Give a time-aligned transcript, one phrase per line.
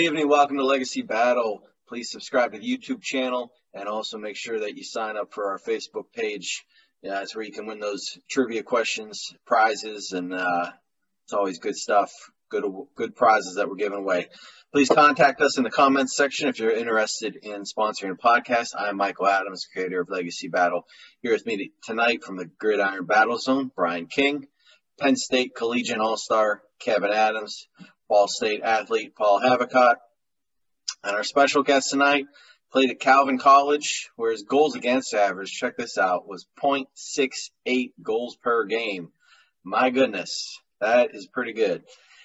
[0.00, 0.28] Evening.
[0.30, 1.62] Welcome to Legacy Battle.
[1.86, 5.50] Please subscribe to the YouTube channel and also make sure that you sign up for
[5.50, 6.64] our Facebook page.
[7.02, 10.70] Yeah, that's where you can win those trivia questions, prizes, and uh,
[11.24, 12.10] it's always good stuff.
[12.48, 12.64] Good,
[12.96, 14.28] good prizes that we're giving away.
[14.72, 18.68] Please contact us in the comments section if you're interested in sponsoring a podcast.
[18.78, 20.86] I'm Michael Adams, creator of Legacy Battle.
[21.20, 24.46] Here with me tonight from the Gridiron Battle Zone, Brian King,
[24.98, 27.68] Penn State Collegiate All-Star Kevin Adams,
[28.10, 29.94] Ball State athlete Paul Havicott,
[31.04, 32.26] and our special guest tonight
[32.72, 38.36] played at Calvin College, where his goals against average, check this out, was 0.68 goals
[38.42, 39.12] per game.
[39.62, 41.84] My goodness, that is pretty good.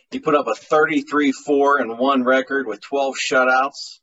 [0.10, 4.00] He put up a 33-4 and 1 record with 12 shutouts.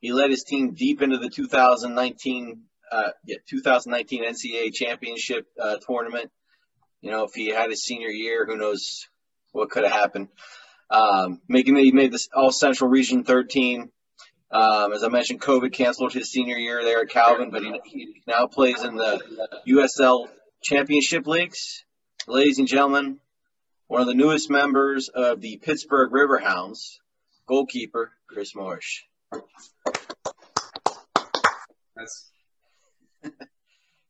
[0.00, 6.30] He led his team deep into the 2019 uh, yeah, 2019 NCAA championship uh, tournament.
[7.00, 9.08] You know, if he had his senior year, who knows
[9.52, 10.28] what could have happened.
[10.92, 13.90] Um, making he made this All Central Region 13.
[14.50, 18.22] Um, as I mentioned, COVID canceled his senior year there at Calvin, but he, he
[18.26, 19.22] now plays in the
[19.66, 20.28] USL
[20.62, 21.84] Championship Leagues.
[22.28, 23.18] Ladies and gentlemen,
[23.86, 26.98] one of the newest members of the Pittsburgh Riverhounds,
[27.46, 29.02] goalkeeper Chris Morris.
[31.96, 32.30] That's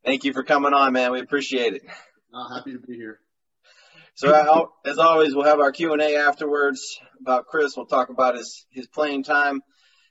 [0.04, 1.12] Thank you for coming on, man.
[1.12, 1.82] We appreciate it.
[2.34, 3.20] uh, happy to be here.
[4.14, 7.76] So uh, as always, we'll have our Q and A afterwards about Chris.
[7.76, 9.62] We'll talk about his his playing time.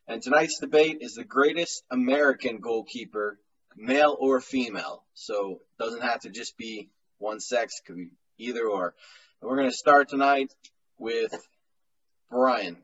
[0.07, 3.39] And tonight's debate is the greatest American goalkeeper,
[3.78, 5.03] male or female.
[5.13, 6.89] So it doesn't have to just be
[7.19, 8.95] one sex; could be either or.
[9.41, 10.51] And we're going to start tonight
[10.97, 11.33] with
[12.29, 12.78] Brian.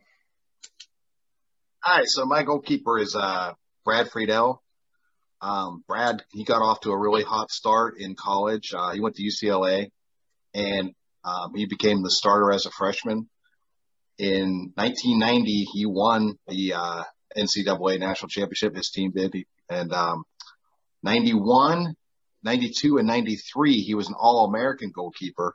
[1.80, 3.54] Hi, so my goalkeeper is uh,
[3.84, 4.62] Brad Friedel.
[5.42, 8.74] Um, Brad, he got off to a really hot start in college.
[8.74, 9.92] Uh, he went to UCLA
[10.54, 10.94] and
[11.28, 13.30] um, he became the starter as a freshman.
[14.18, 17.04] In 1990, he won the uh,
[17.38, 18.76] NCAA national championship.
[18.76, 19.36] His team did.
[19.70, 20.24] And um,
[21.04, 21.96] 91,
[22.44, 25.54] 92, and 93, he was an All American goalkeeper.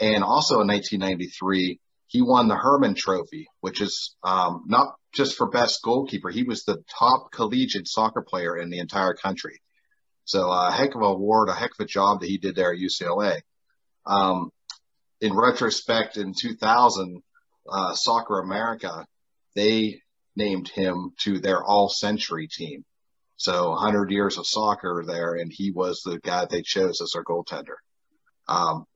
[0.00, 5.50] And also in 1993, he won the Hermann Trophy, which is um, not just for
[5.50, 6.30] best goalkeeper.
[6.30, 9.60] He was the top collegiate soccer player in the entire country.
[10.24, 12.72] So a heck of a award, a heck of a job that he did there
[12.72, 13.40] at UCLA.
[14.06, 14.50] Um,
[15.20, 17.22] in retrospect, in 2000,
[17.68, 19.06] uh, Soccer America,
[19.54, 20.02] they
[20.36, 22.84] named him to their all century team.
[23.36, 27.22] So 100 years of soccer there, and he was the guy they chose as their
[27.22, 27.76] goaltender.
[28.48, 28.86] Um,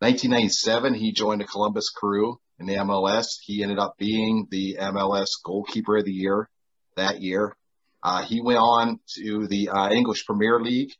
[0.00, 3.38] 1997, he joined the Columbus Crew in the MLS.
[3.42, 6.50] He ended up being the MLS goalkeeper of the year
[6.96, 7.56] that year.
[8.02, 10.92] Uh, he went on to the uh, English Premier League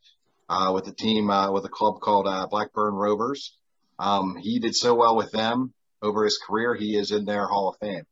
[0.49, 3.55] uh, with a team uh, with a club called uh, Blackburn Rovers.
[3.99, 6.75] Um, he did so well with them over his career.
[6.75, 8.05] He is in their Hall of Fame.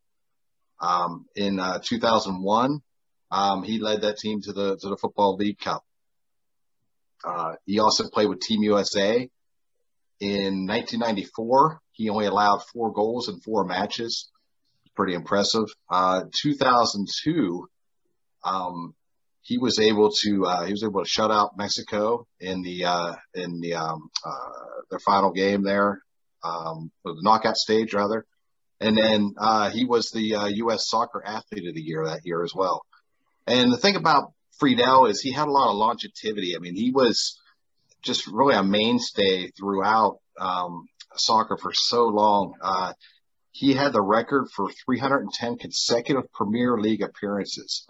[0.82, 2.82] Um, in uh, 2001,
[3.32, 5.84] um, he led that team to the to the Football League Cup.
[7.66, 9.30] he also played with Team USA
[10.20, 14.30] in 1994, he only allowed four goals in four matches.
[14.96, 15.66] Pretty impressive.
[15.90, 17.68] Uh, 2002,
[18.44, 18.96] um,
[19.46, 23.14] he was able to uh, he was able to shut out Mexico in the uh,
[23.36, 26.02] in the um, uh, their final game there,
[26.44, 28.26] um, the knockout stage rather,
[28.80, 30.80] and then uh, he was the U.S.
[30.80, 32.86] Uh, Soccer Athlete of the Year that year as well.
[33.46, 36.56] And the thing about Friedel is he had a lot of longevity.
[36.56, 37.40] I mean, he was
[38.02, 40.88] just really a mainstay throughout um,
[41.18, 42.56] soccer for so long.
[42.60, 42.94] Uh,
[43.52, 47.86] he had the record for 310 consecutive Premier League appearances.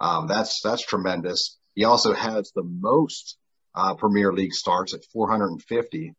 [0.00, 1.58] Um, that's that's tremendous.
[1.74, 3.36] He also has the most
[3.74, 6.14] uh, Premier League starts at 450,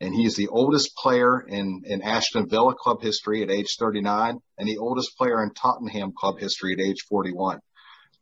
[0.00, 4.68] and he's the oldest player in in Aston Villa club history at age 39, and
[4.68, 7.60] the oldest player in Tottenham club history at age 41.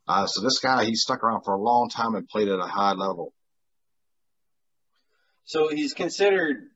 [0.07, 2.63] Uh, so this guy, he stuck around for a long time and played at a
[2.63, 3.31] high level.
[5.45, 6.69] So he's considered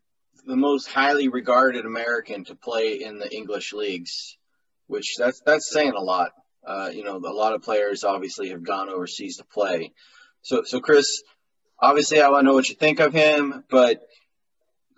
[0.46, 4.38] the most highly regarded American to play in the English leagues,
[4.88, 6.32] which that's that's saying a lot.
[6.66, 9.94] Uh, you know, a lot of players obviously have gone overseas to play.
[10.42, 11.22] So, so Chris,
[11.80, 14.02] obviously, I want to know what you think of him, but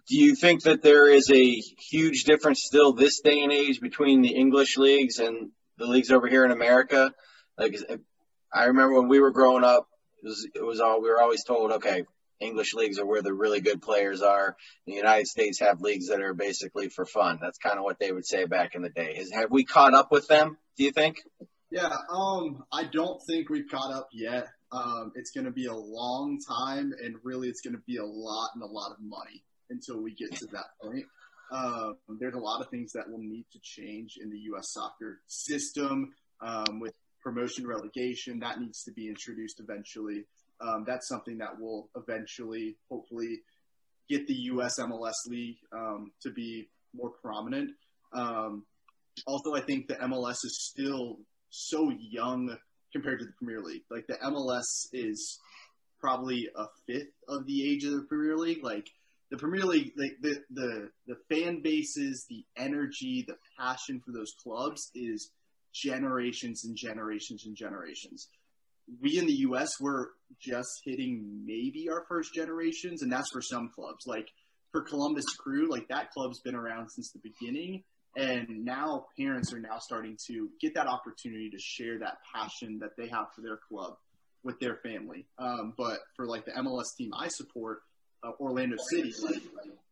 [0.07, 4.21] do you think that there is a huge difference still this day and age between
[4.21, 7.11] the English leagues and the leagues over here in America?
[7.57, 7.75] Like,
[8.53, 9.87] I remember when we were growing up,
[10.23, 12.05] it was, it was all we were always told, okay,
[12.39, 14.55] English leagues are where the really good players are.
[14.85, 17.39] The United States have leagues that are basically for fun.
[17.41, 19.15] That's kind of what they would say back in the day.
[19.17, 20.57] Is, have we caught up with them?
[20.77, 21.17] Do you think?
[21.71, 24.47] Yeah, um, I don't think we've caught up yet.
[24.71, 28.05] Um, it's going to be a long time, and really, it's going to be a
[28.05, 31.05] lot and a lot of money until we get to that point.
[31.51, 34.73] Um, there's a lot of things that will need to change in the U.S.
[34.73, 38.39] soccer system um, with promotion relegation.
[38.39, 40.25] That needs to be introduced eventually.
[40.61, 43.41] Um, that's something that will eventually, hopefully,
[44.09, 44.79] get the U.S.
[44.79, 47.71] MLS league um, to be more prominent.
[48.13, 48.65] Um,
[49.27, 51.17] also, I think the MLS is still
[51.55, 52.55] so young
[52.91, 53.83] compared to the Premier League.
[53.89, 55.39] Like the MLS is
[55.99, 58.63] probably a fifth of the age of the Premier League.
[58.63, 58.87] Like
[59.31, 64.33] the Premier League, like the the the fan bases, the energy, the passion for those
[64.43, 65.31] clubs is
[65.73, 68.29] generations and generations and generations.
[69.01, 69.71] We in the U.S.
[69.81, 70.07] we're
[70.39, 74.05] just hitting maybe our first generations, and that's for some clubs.
[74.05, 74.27] Like
[74.71, 77.83] for Columbus Crew, like that club's been around since the beginning,
[78.15, 82.91] and now parents are now starting to get that opportunity to share that passion that
[82.97, 83.95] they have for their club
[84.43, 85.25] with their family.
[85.37, 87.79] Um, but for like the MLS team I support,
[88.23, 89.41] uh, Orlando City, like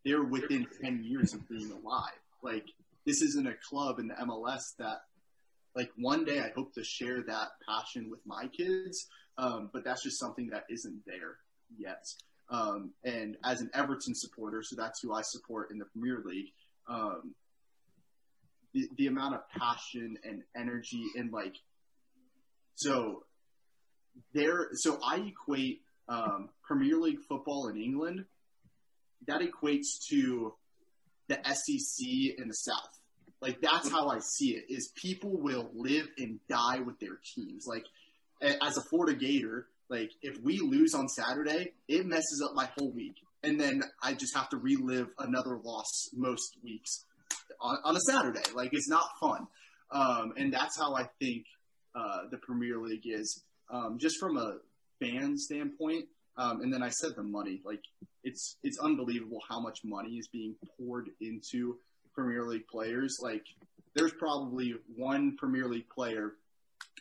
[0.05, 2.11] they're within 10 years of being alive.
[2.41, 2.65] Like
[3.05, 5.01] this isn't a club in the MLS that
[5.75, 9.07] like one day I hope to share that passion with my kids.
[9.37, 11.37] Um, but that's just something that isn't there
[11.77, 12.05] yet.
[12.49, 16.51] Um, and as an Everton supporter, so that's who I support in the Premier League.
[16.87, 17.33] Um,
[18.73, 21.55] the, the amount of passion and energy and like,
[22.75, 23.23] so
[24.33, 28.25] there, so I equate um, Premier League football in England.
[29.27, 30.53] That equates to
[31.27, 32.99] the SEC in the South.
[33.41, 34.65] Like that's how I see it.
[34.69, 37.65] Is people will live and die with their teams.
[37.67, 37.85] Like
[38.41, 42.91] as a Florida Gator, like if we lose on Saturday, it messes up my whole
[42.91, 47.05] week, and then I just have to relive another loss most weeks
[47.63, 48.43] on, on a Saturday.
[48.53, 49.47] Like it's not fun,
[49.91, 51.45] um, and that's how I think
[51.95, 54.57] uh, the Premier League is um, just from a
[54.99, 56.05] fan standpoint.
[56.37, 57.81] Um, and then I said the money, like
[58.23, 61.77] it's it's unbelievable how much money is being poured into
[62.13, 63.17] Premier League players.
[63.21, 63.45] Like
[63.95, 66.33] there's probably one Premier League player,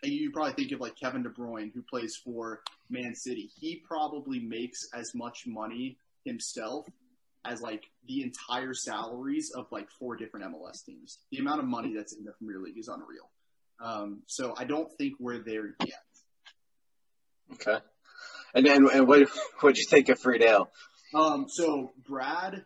[0.03, 2.61] and you probably think of like Kevin De Bruyne who plays for
[2.91, 3.51] Man City.
[3.59, 6.87] He probably makes as much money himself
[7.45, 11.19] as like the entire salaries of like four different MLS teams.
[11.31, 13.31] The amount of money that's in the Premier League is unreal.
[13.81, 16.05] Um, so I don't think we're there yet.
[17.55, 17.79] Okay.
[18.55, 19.29] And then, and what
[19.61, 20.71] what'd you think of Friedel?
[21.15, 22.65] Um, so Brad,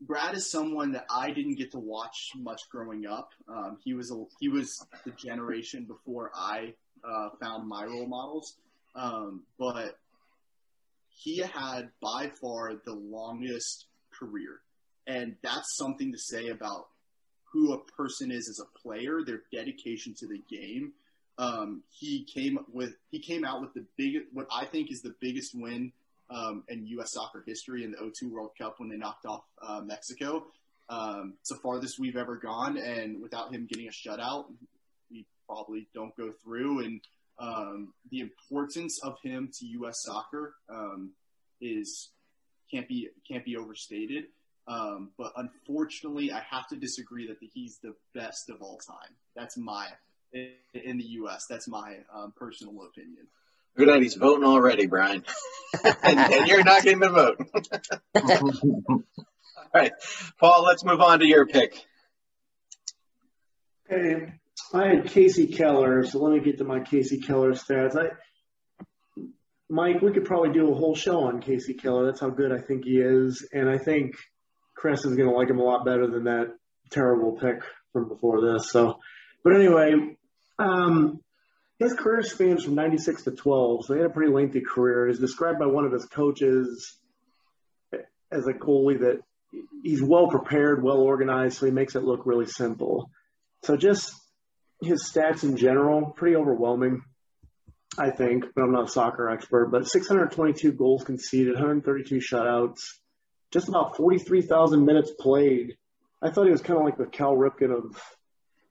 [0.00, 3.30] Brad is someone that I didn't get to watch much growing up.
[3.48, 6.74] Um, he was a, he was the generation before I
[7.04, 8.56] uh, found my role models,
[8.94, 9.98] um, but
[11.16, 14.60] he had by far the longest career,
[15.06, 16.88] and that's something to say about
[17.44, 20.92] who a person is as a player, their dedication to the game.
[21.38, 25.14] Um, he came with he came out with the big what I think is the
[25.20, 25.92] biggest win
[26.30, 27.12] um, in U.S.
[27.12, 30.46] soccer history in the O2 World Cup when they knocked off uh, Mexico.
[30.88, 34.46] Um, it's the farthest we've ever gone, and without him getting a shutout,
[35.10, 36.84] we probably don't go through.
[36.84, 37.00] And
[37.38, 40.02] um, the importance of him to U.S.
[40.02, 41.12] soccer um,
[41.60, 42.10] is
[42.70, 44.24] can't be can't be overstated.
[44.68, 49.14] Um, but unfortunately, I have to disagree that he's the best of all time.
[49.36, 49.86] That's my
[50.32, 51.46] in the U.S.
[51.48, 53.26] That's my um, personal opinion.
[53.76, 54.02] Good night.
[54.02, 55.22] He's voting already, Brian,
[56.02, 57.36] and, and, you're not getting the vote.
[58.88, 59.02] All
[59.74, 59.92] right,
[60.40, 60.64] Paul.
[60.64, 61.84] Let's move on to your pick.
[63.86, 64.32] Hey,
[64.72, 67.96] I had Kasey Keller, so let me get to my Kasey Keller stats.
[67.96, 68.10] I,
[69.68, 72.06] Mike, we could probably do a whole show on Kasey Keller.
[72.06, 74.16] That's how good I think he is, and I think
[74.74, 76.54] Chris is going to like him a lot better than that
[76.90, 78.70] terrible pick from before this.
[78.70, 79.00] So,
[79.42, 80.16] but anyway,
[80.58, 81.20] um,
[81.78, 85.08] his career spans from 96 to 12, so he had a pretty lengthy career.
[85.08, 86.96] He's described by one of his coaches
[88.30, 89.20] as a goalie that
[89.82, 93.10] he's well prepared, well organized, so he makes it look really simple.
[93.62, 94.12] So just
[94.82, 97.02] his stats in general, pretty overwhelming,
[97.98, 98.44] I think.
[98.54, 99.66] But I'm not a soccer expert.
[99.70, 102.82] But 622 goals conceded, 132 shutouts,
[103.52, 105.76] just about 43,000 minutes played.
[106.22, 108.00] I thought he was kind of like the Cal Ripken of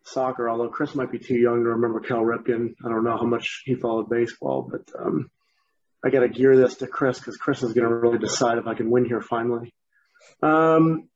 [0.04, 2.76] soccer, although Chris might be too young to remember Cal Ripken.
[2.84, 5.30] I don't know how much he followed baseball, but um,
[6.04, 8.68] I got to gear this to Chris because Chris is going to really decide if
[8.68, 9.74] I can win here finally.
[10.42, 11.10] Um,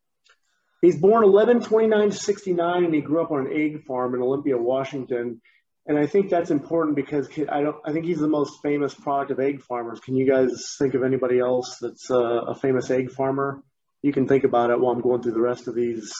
[0.81, 4.57] he's born 11 29 69, and he grew up on an egg farm in Olympia,
[4.57, 5.41] Washington.
[5.85, 7.77] And I think that's important because I don't.
[7.83, 9.99] I think he's the most famous product of egg farmers.
[9.99, 13.63] Can you guys think of anybody else that's uh, a famous egg farmer?
[14.03, 16.13] You can think about it while I'm going through the rest of these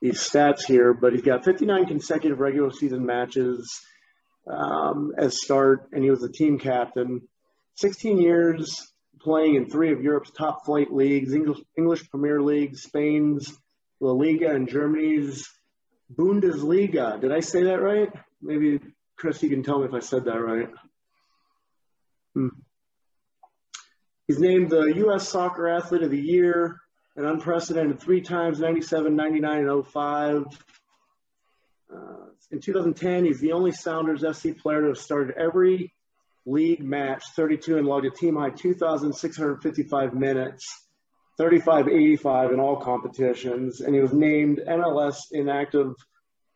[0.00, 3.80] these stats here, but he's got 59 consecutive regular season matches
[4.50, 7.20] um, as start, and he was the team captain.
[7.76, 13.56] 16 years playing in three of Europe's top flight leagues, English, English Premier League, Spain's
[14.00, 15.48] La Liga in Germany's
[16.14, 17.20] Bundesliga.
[17.20, 18.10] Did I say that right?
[18.42, 18.80] Maybe
[19.16, 20.68] Chris, you can tell me if I said that right.
[22.34, 22.48] Hmm.
[24.26, 25.28] He's named the U.S.
[25.28, 26.80] Soccer Athlete of the Year,
[27.16, 30.44] an unprecedented three times 97, 99, and 05.
[31.92, 31.98] Uh,
[32.50, 35.92] in 2010, he's the only Sounders FC player to have started every
[36.46, 40.86] league match 32 and logged a team high 2,655 minutes,
[41.40, 45.94] 3585 in all competitions, and he was named MLS inactive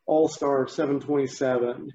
[0.05, 1.91] All Star 727.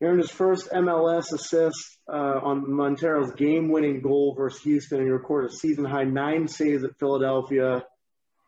[0.00, 5.10] He earned his first MLS assist uh, on Montero's game-winning goal versus Houston, and he
[5.10, 7.84] recorded a season-high nine saves at Philadelphia.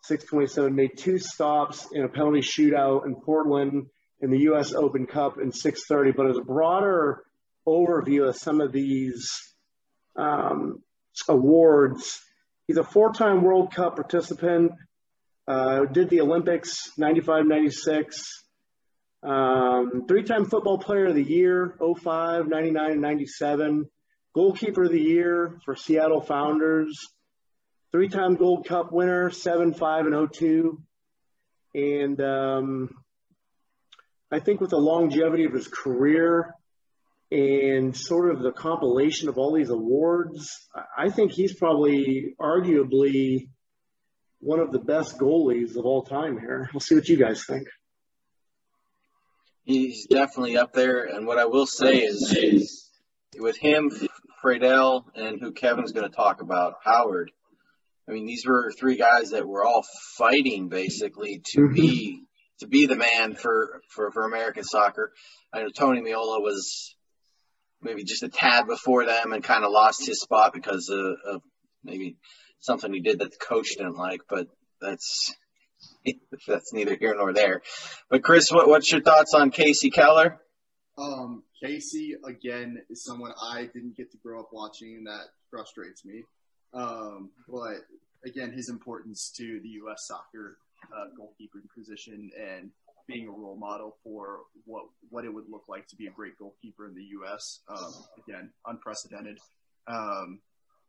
[0.04, 3.88] 627 made two stops in a penalty shootout in Portland
[4.22, 4.72] in the U.S.
[4.72, 6.16] Open Cup in 630.
[6.16, 7.22] But as a broader
[7.66, 9.28] overview of some of these
[10.16, 10.82] um,
[11.28, 12.22] awards,
[12.68, 14.72] he's a four-time World Cup participant.
[15.48, 18.44] Uh, did the Olympics 95, 96.
[19.22, 23.86] Um, three-time football player of the year, 05, 99, and 97.
[24.34, 26.96] Goalkeeper of the year for Seattle Sounders.
[27.90, 30.80] Three-time Gold Cup winner, 7, 5, and 02.
[31.74, 32.90] And um,
[34.30, 36.54] I think with the longevity of his career
[37.30, 40.50] and sort of the compilation of all these awards,
[40.96, 43.48] I think he's probably arguably
[44.40, 46.70] one of the best goalies of all time here.
[46.72, 47.68] We'll see what you guys think
[49.68, 51.04] he's definitely up there.
[51.04, 52.90] And what I will say is, is
[53.38, 53.92] with him,
[54.40, 57.30] Friedel, and who Kevin's going to talk about, Howard.
[58.08, 59.84] I mean, these were three guys that were all
[60.16, 61.74] fighting basically to mm-hmm.
[61.74, 62.22] be
[62.60, 65.12] to be the man for, for, for American soccer.
[65.52, 66.96] I know Tony Meola was
[67.82, 71.42] maybe just a tad before them and kind of lost his spot because of, of
[71.84, 72.16] maybe
[72.60, 74.22] something he did that the coach didn't like.
[74.28, 74.48] But
[74.80, 75.34] that's
[76.46, 77.62] that's neither here nor there.
[78.10, 80.40] But Chris, what, what's your thoughts on Kasey Keller?
[80.96, 86.04] Um, Kasey again is someone I didn't get to grow up watching, and that frustrates
[86.04, 86.24] me.
[86.74, 87.84] Um, but
[88.24, 90.06] again, his importance to the U.S.
[90.06, 90.58] soccer
[90.92, 92.70] uh, goalkeeping position and
[93.08, 96.38] being a role model for what what it would look like to be a great
[96.38, 97.60] goalkeeper in the U.S.
[97.68, 97.94] Um,
[98.26, 99.38] again, unprecedented.
[99.88, 100.40] Um,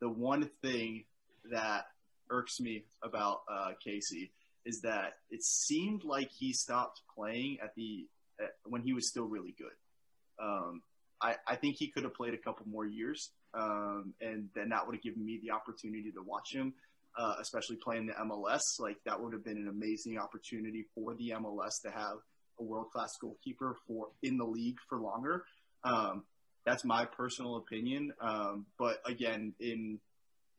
[0.01, 1.05] the one thing
[1.51, 1.85] that
[2.29, 4.29] irks me about uh, Kasey
[4.65, 8.07] is that it seemed like he stopped playing at the
[8.39, 10.43] at, when he was still really good.
[10.43, 10.83] Um,
[11.21, 14.85] I, I think he could have played a couple more years, um, and then that
[14.85, 16.73] would have given me the opportunity to watch him,
[17.17, 18.79] uh, especially playing the MLS.
[18.79, 22.17] Like that would have been an amazing opportunity for the MLS to have
[22.59, 25.43] a world class goalkeeper for in the league for longer.
[25.83, 26.23] Um,
[26.65, 28.13] that's my personal opinion.
[28.21, 29.99] Um, but again, in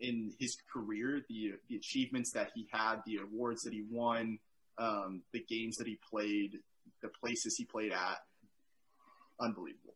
[0.00, 4.38] in his career, the the achievements that he had, the awards that he won,
[4.78, 6.58] um, the games that he played,
[7.02, 8.18] the places he played at,
[9.38, 9.94] unbelievable.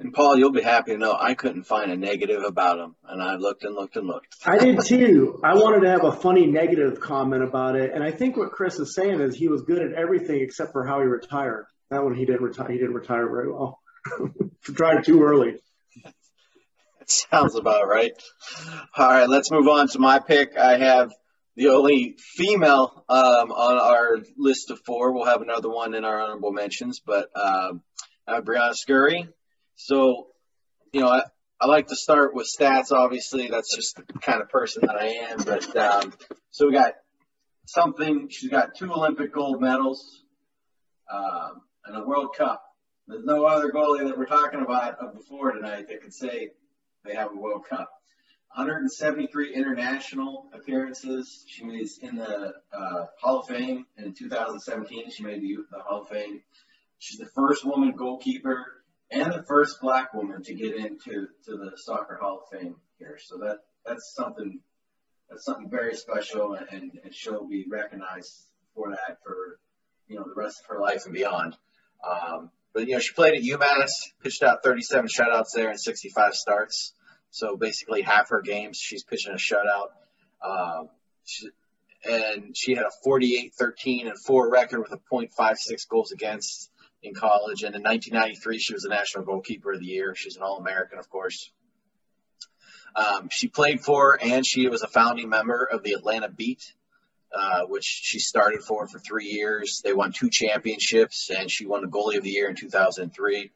[0.00, 3.20] And Paul, you'll be happy to know I couldn't find a negative about him, and
[3.20, 4.36] I looked and looked and looked.
[4.46, 5.40] I did too.
[5.42, 8.78] I wanted to have a funny negative comment about it, and I think what Chris
[8.78, 11.66] is saying is he was good at everything except for how he retired.
[11.90, 12.70] That one he didn't retire.
[12.70, 13.80] He didn't retire very well.
[14.62, 15.56] Tried too early.
[17.06, 18.12] Sounds about right.
[18.96, 20.56] All right, let's move on to my pick.
[20.56, 21.10] I have
[21.56, 25.12] the only female um, on our list of four.
[25.12, 27.72] We'll have another one in our honorable mentions, but I
[28.28, 29.28] have Briana Scurry.
[29.80, 30.26] So,
[30.92, 31.22] you know, I,
[31.60, 32.90] I like to start with stats.
[32.90, 35.38] Obviously, that's just the kind of person that I am.
[35.38, 36.12] But um,
[36.50, 36.94] so we got
[37.64, 38.28] something.
[38.28, 40.24] She's got two Olympic gold medals
[41.10, 42.60] um, and a World Cup.
[43.06, 46.50] There's no other goalie that we're talking about before tonight that could say
[47.04, 47.88] they have a World Cup.
[48.56, 51.44] 173 international appearances.
[51.46, 55.12] She was in the uh, Hall of Fame in 2017.
[55.12, 56.42] She made the, the Hall of Fame.
[56.98, 58.77] She's the first woman goalkeeper
[59.10, 63.18] and the first black woman to get into to the Soccer Hall of Fame here.
[63.22, 64.60] So that that's something
[65.30, 69.58] that's something very special, and, and she'll be recognized for that for
[70.08, 71.56] you know the rest of her life and beyond.
[72.08, 73.90] Um, but you know, she played at UMass,
[74.22, 76.92] pitched out 37 shutouts there and 65 starts.
[77.30, 79.88] So basically, half her games she's pitching a shutout.
[80.42, 80.88] Um,
[81.24, 81.48] she,
[82.08, 86.70] and she had a 48, 13, and 4 record with a .56 goals against
[87.02, 87.62] in college.
[87.62, 90.14] And in 1993, she was the National Goalkeeper of the Year.
[90.14, 91.50] She's an All-American, of course.
[92.96, 96.72] Um, she played for and she was a founding member of the Atlanta Beat,
[97.32, 99.80] uh, which she started for for three years.
[99.84, 103.52] They won two championships, and she won the goalie of the year in 2003.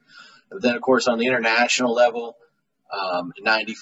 [0.50, 2.36] And then, of course, on the international level,
[2.92, 3.74] um, 90,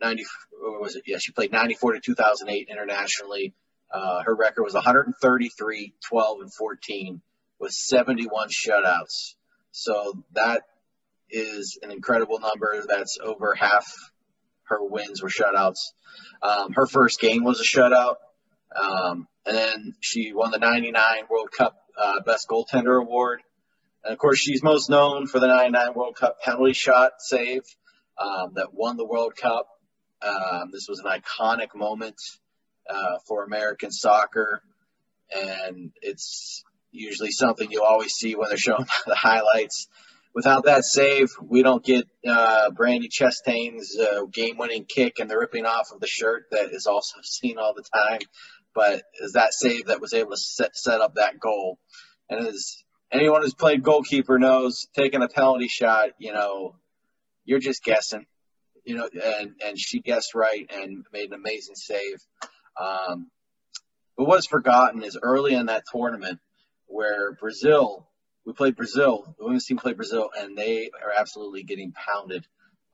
[0.00, 0.24] 90
[0.60, 1.02] what was it?
[1.06, 3.52] Yeah, she played 94 to 2008 internationally.
[3.92, 7.20] Uh, her record was 133, 12, and 14
[7.58, 9.34] with 71 shutouts.
[9.70, 10.62] So that
[11.30, 12.84] is an incredible number.
[12.86, 13.92] That's over half
[14.64, 15.92] her wins were shutouts.
[16.42, 18.16] Um, her first game was a shutout.
[18.74, 23.42] Um, and then she won the 99 World Cup uh, Best Goaltender Award.
[24.02, 27.62] And of course, she's most known for the 99 World Cup penalty shot save
[28.18, 29.68] um, that won the World Cup.
[30.22, 32.16] Um, this was an iconic moment
[32.88, 34.62] uh, for American soccer.
[35.34, 39.88] And it's usually something you always see when they're showing the highlights.
[40.34, 45.64] Without that save, we don't get uh, Brandi Chastain's uh, game-winning kick and the ripping
[45.64, 48.20] off of the shirt that is also seen all the time.
[48.74, 51.78] But is that save that was able to set, set up that goal?
[52.28, 52.82] And as
[53.12, 56.74] anyone who's played goalkeeper knows, taking a penalty shot, you know,
[57.44, 58.26] you're just guessing,
[58.84, 62.16] you know, and and she guessed right and made an amazing save.
[62.80, 63.30] Um,
[64.16, 66.40] what was forgotten is early in that tournament
[66.94, 68.06] where Brazil,
[68.46, 72.46] we played Brazil, the women's team played Brazil, and they are absolutely getting pounded,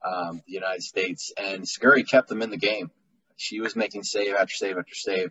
[0.03, 1.31] um, the United States.
[1.37, 2.89] And Scurry kept them in the game.
[3.37, 5.29] She was making save after save after save.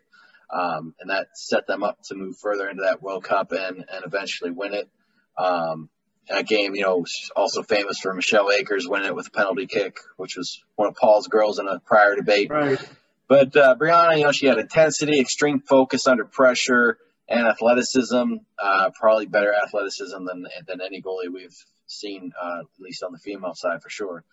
[0.52, 4.04] Um, and that set them up to move further into that World Cup and, and
[4.04, 4.88] eventually win it.
[5.36, 5.88] Um,
[6.28, 9.98] that game, you know, also famous for Michelle Akers winning it with a penalty kick,
[10.16, 12.50] which was one of Paul's girls in a prior debate.
[12.50, 12.78] Right.
[13.26, 16.98] But uh, Briana, you know, she had intensity, extreme focus under pressure,
[17.30, 18.34] and athleticism.
[18.58, 23.18] Uh, probably better athleticism than than any goalie we've seen, uh, at least on the
[23.18, 24.24] female side for sure.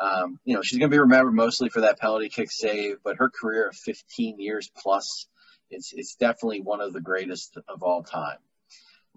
[0.00, 3.16] Um, you know, she's going to be remembered mostly for that penalty kick save, but
[3.18, 5.26] her career of 15 years plus,
[5.70, 8.38] it's it's definitely one of the greatest of all time.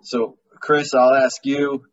[0.03, 1.85] So, Chris, I'll ask you.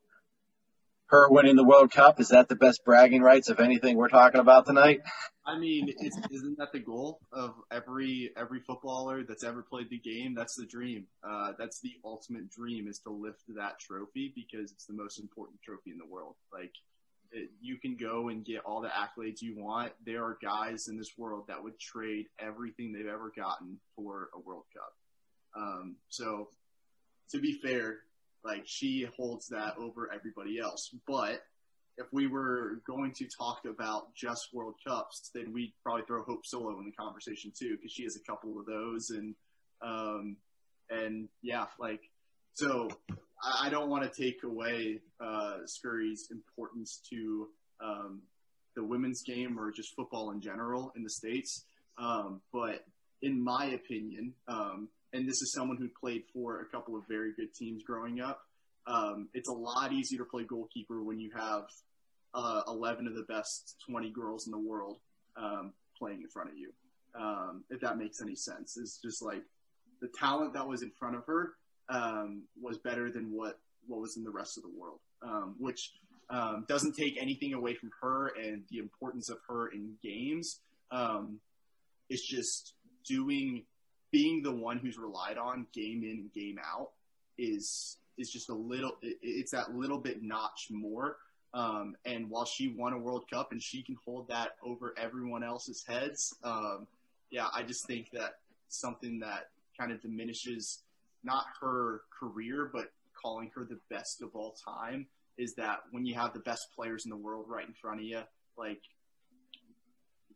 [1.12, 4.40] Her winning the World Cup is that the best bragging rights of anything we're talking
[4.40, 5.02] about tonight?
[5.44, 10.34] I mean, isn't that the goal of every every footballer that's ever played the game?
[10.34, 11.06] That's the dream.
[11.22, 15.60] Uh, that's the ultimate dream is to lift that trophy because it's the most important
[15.60, 16.36] trophy in the world.
[16.50, 16.72] Like,
[17.30, 19.92] it, you can go and get all the accolades you want.
[20.06, 24.40] There are guys in this world that would trade everything they've ever gotten for a
[24.40, 24.94] World Cup.
[25.62, 26.48] Um, so,
[27.32, 27.98] to be fair,
[28.44, 30.94] like she holds that over everybody else.
[31.06, 31.42] But
[31.98, 36.46] if we were going to talk about just World Cups, then we'd probably throw Hope
[36.46, 39.34] Solo in the conversation too, because she has a couple of those, and
[39.82, 40.36] um,
[40.90, 42.00] and yeah, like
[42.54, 42.88] so.
[43.42, 47.48] I, I don't want to take away uh, Scurry's importance to
[47.80, 48.22] um,
[48.74, 51.64] the women's game or just football in general in the states,
[51.98, 52.84] um, but
[53.20, 57.32] in my opinion, um, and this is someone who played for a couple of very
[57.34, 58.40] good teams growing up.
[58.86, 61.64] Um, it's a lot easier to play goalkeeper when you have
[62.34, 64.98] uh, 11 of the best 20 girls in the world
[65.36, 66.72] um, playing in front of you.
[67.14, 69.42] Um, if that makes any sense, it's just like
[70.00, 71.52] the talent that was in front of her
[71.88, 75.92] um, was better than what what was in the rest of the world, um, which
[76.30, 80.60] um, doesn't take anything away from her and the importance of her in games.
[82.08, 83.64] it's just doing
[84.12, 86.90] being the one who's relied on game in game out
[87.38, 91.16] is is just a little it's that little bit notch more.
[91.54, 95.44] Um, and while she won a world cup and she can hold that over everyone
[95.44, 96.86] else's heads um,
[97.30, 98.36] yeah i just think that
[98.68, 100.78] something that kind of diminishes
[101.22, 106.14] not her career but calling her the best of all time is that when you
[106.14, 108.20] have the best players in the world right in front of you
[108.56, 108.80] like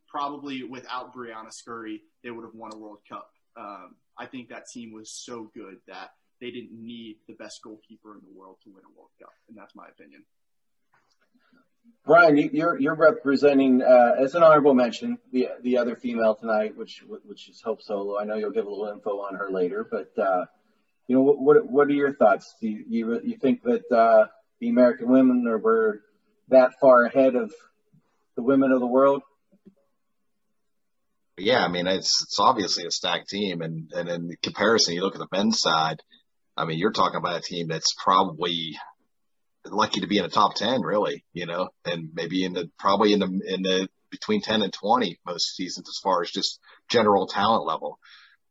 [0.07, 4.69] probably without briana scurry they would have won a world cup um, I think that
[4.69, 8.71] team was so good that they didn't need the best goalkeeper in the world to
[8.71, 10.23] win a World Cup, and that's my opinion.
[12.05, 17.03] Brian, you're you're representing uh, as an honorable mention the the other female tonight, which
[17.25, 18.19] which is Hope Solo.
[18.19, 20.45] I know you'll give a little info on her later, but uh,
[21.09, 22.55] you know what what are your thoughts?
[22.61, 24.27] Do you you, you think that uh,
[24.61, 26.03] the American women are were
[26.49, 27.53] that far ahead of
[28.37, 29.23] the women of the world?
[31.38, 35.14] Yeah, I mean, it's it's obviously a stacked team, and and in comparison, you look
[35.14, 36.03] at the men's side.
[36.57, 38.79] I mean, you're talking about a team that's probably
[39.66, 43.12] lucky to be in the top ten, really, you know, and maybe in the probably
[43.12, 47.27] in the in the between ten and twenty most seasons as far as just general
[47.27, 47.99] talent level.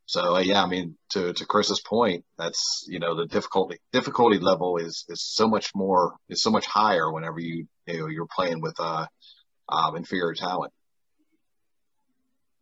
[0.06, 4.38] So uh, yeah, I mean, to to Chris's point, that's you know the difficulty difficulty
[4.38, 8.28] level is is so much more is so much higher whenever you you know you're
[8.28, 9.08] playing with uh
[9.68, 10.72] um, inferior talent.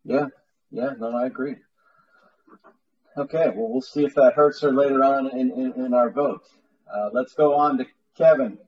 [0.04, 0.26] Yeah,
[0.70, 1.56] yeah, no, I agree.
[3.16, 6.42] Okay, well, we'll see if that hurts her later on in, in, in our vote.
[6.92, 7.86] Uh, let's go on to
[8.16, 8.58] Kevin.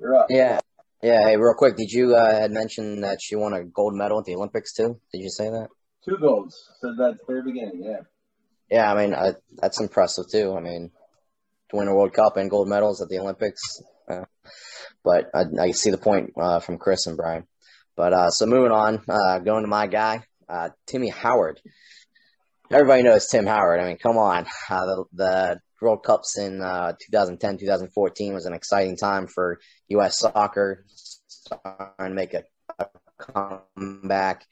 [0.00, 0.26] You're up.
[0.30, 0.60] Yeah,
[1.02, 1.22] yeah.
[1.24, 4.24] Hey, real quick, did you uh, had mentioned that she won a gold medal at
[4.24, 4.98] the Olympics too?
[5.12, 5.68] Did you say that?
[6.04, 6.56] Two golds.
[6.80, 7.82] Said that at the very beginning.
[7.84, 8.00] Yeah.
[8.70, 10.54] Yeah, I mean uh, that's impressive too.
[10.56, 10.90] I mean,
[11.70, 13.82] to win a World Cup and gold medals at the Olympics.
[14.08, 14.24] Uh,
[15.04, 17.46] but I, I, see the point uh, from Chris and Brian.
[17.96, 21.60] But uh, so moving on, uh, going to my guy, uh, Timmy Howard.
[22.70, 23.80] Everybody knows Tim Howard.
[23.80, 24.46] I mean, come on.
[24.68, 29.58] the, the World Cups in 2010, 2014 was an exciting time for
[29.88, 30.18] U.S.
[30.18, 32.44] soccer, starting to make a,
[32.78, 32.86] a
[33.18, 34.44] comeback.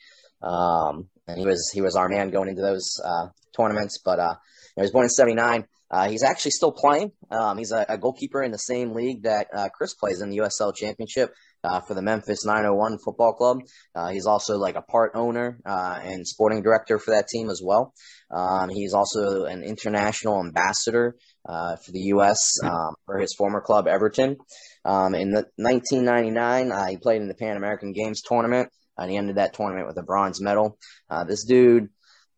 [0.43, 3.99] Um, and he was he was our man going into those uh, tournaments.
[4.05, 4.35] But uh,
[4.77, 5.67] he was born in '79.
[5.91, 7.13] Uh, he's actually still playing.
[7.31, 10.39] Um, he's a, a, goalkeeper in the same league that uh, Chris plays in the
[10.39, 13.61] USL Championship uh, for the Memphis 901 Football Club.
[13.95, 17.95] Uh, he's also like a part owner and sporting director for that team as well.
[18.31, 22.55] Um, he's also an international ambassador for the U.S.
[22.65, 24.39] Um, for his former club Everton.
[24.85, 29.37] Um, in the 1999, he played in the Pan American Games tournament and he ended
[29.37, 30.79] that tournament with a bronze medal.
[31.11, 31.89] Uh, this dude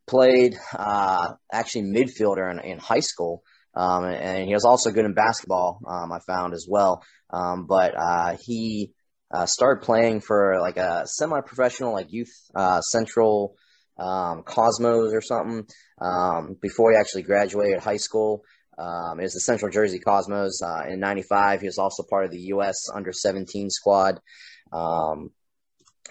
[0.09, 3.43] played uh, actually midfielder in, in high school,
[3.75, 5.81] um, and he was also good in basketball.
[5.87, 8.93] Um, I found as well, um, but uh, he
[9.33, 13.57] uh, started playing for like a semi-professional, like youth uh, central
[13.99, 15.67] um, Cosmos or something
[16.01, 18.43] um, before he actually graduated high school.
[18.79, 21.61] Um, it was the Central Jersey Cosmos uh, in '95.
[21.61, 22.77] He was also part of the U.S.
[22.95, 24.21] Under 17 squad.
[24.73, 25.31] Um,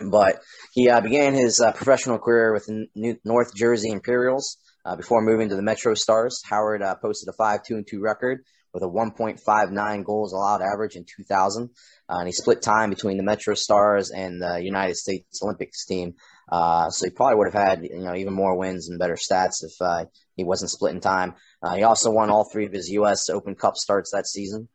[0.02, 0.42] but
[0.74, 5.50] he uh, began his uh, professional career with New- North Jersey Imperials uh, before moving
[5.50, 6.42] to the Metro Stars.
[6.50, 11.04] Howard uh, posted a 5 2 2 record with a 1.59 goals allowed average in
[11.04, 11.70] 2000.
[12.10, 16.14] Uh, and he split time between the Metro Stars and the United States Olympics team.
[16.50, 19.64] Uh, so he probably would have had you know even more wins and better stats
[19.64, 21.34] if he wasn't splitting time.
[21.76, 23.30] he also won all three of his U.S.
[23.30, 24.70] Open Cup starts that season.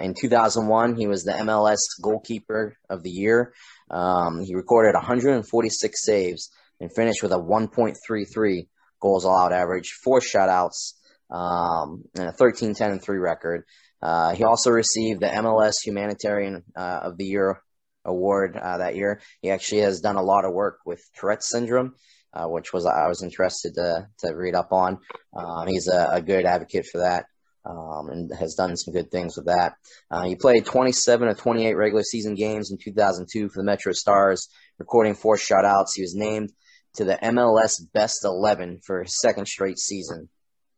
[0.00, 3.54] in 2001, he was the MLS goalkeeper of the year.
[3.90, 8.68] Um, he recorded 146 saves and finished with a 1.33
[9.00, 10.94] goals allowed average, four shutouts,
[11.30, 13.64] um, and a 13 10 and 3 record.
[14.00, 17.62] Uh, he also received the MLS Humanitarian uh, of the Year
[18.04, 19.20] award uh, that year.
[19.42, 21.94] He actually has done a lot of work with Tourette's syndrome,
[22.32, 24.98] uh, which was I was interested to to read up on.
[25.36, 27.26] Um, he's a, a, good advocate for that
[27.64, 29.74] um, and has done some good things with that.
[30.10, 34.48] Uh, he played 27 of 28 regular season games in 2002 for the Metro Stars,
[34.78, 35.94] recording four shutouts.
[35.94, 36.52] He was named
[36.94, 40.28] to the MLS Best 11 for his second straight season.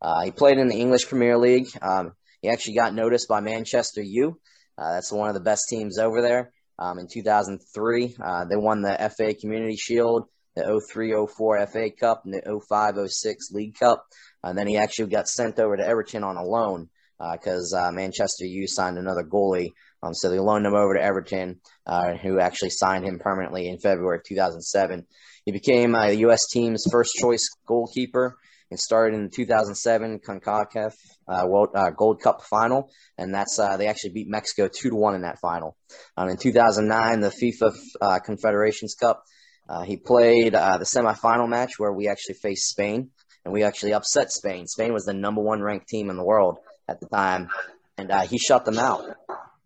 [0.01, 1.67] Uh, he played in the English Premier League.
[1.81, 4.39] Um, he actually got noticed by Manchester U.
[4.77, 6.51] Uh, that's one of the best teams over there.
[6.79, 12.23] Um, in 2003, uh, they won the FA Community Shield, the 03 04 FA Cup,
[12.25, 14.05] and the 05 06 League Cup.
[14.43, 16.89] And then he actually got sent over to Everton on a loan
[17.33, 19.73] because uh, uh, Manchester U signed another goalie.
[20.03, 23.77] Um, so they loaned him over to Everton, uh, who actually signed him permanently in
[23.77, 25.05] February of 2007.
[25.45, 26.47] He became the U.S.
[26.51, 28.37] team's first choice goalkeeper
[28.71, 30.93] and started in the 2007 CONCACAF
[31.27, 35.13] uh, uh, Gold Cup final, and that's uh, they actually beat Mexico two to one
[35.13, 35.77] in that final.
[36.17, 39.23] Um, in 2009, the FIFA uh, Confederations Cup,
[39.69, 43.09] uh, he played uh, the semifinal match where we actually faced Spain
[43.45, 44.67] and we actually upset Spain.
[44.67, 47.49] Spain was the number one ranked team in the world at the time,
[47.97, 49.03] and uh, he shut them out.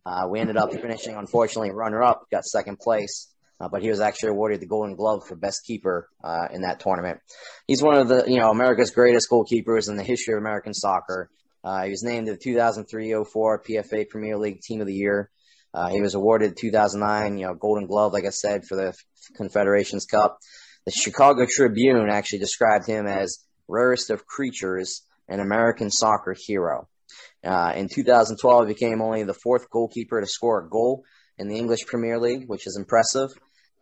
[0.05, 3.99] Uh, we ended up finishing, unfortunately, runner up, got second place, uh, but he was
[3.99, 7.19] actually awarded the Golden Glove for best keeper uh, in that tournament.
[7.67, 11.29] He's one of the, you know, America's greatest goalkeepers in the history of American soccer.
[11.83, 13.25] He was named the 2003-04
[13.67, 15.31] PFA Premier League Team of the Year.
[15.75, 18.93] Uh, he was awarded 2009, you know, Golden Glove, like I said, for the
[19.35, 20.37] Confederations Cup.
[20.85, 26.87] The Chicago Tribune actually described him as rarest of creatures, an American soccer hero.
[27.43, 31.03] Uh, in 2012, he became only the fourth goalkeeper to score a goal
[31.37, 33.31] in the English Premier League, which is impressive.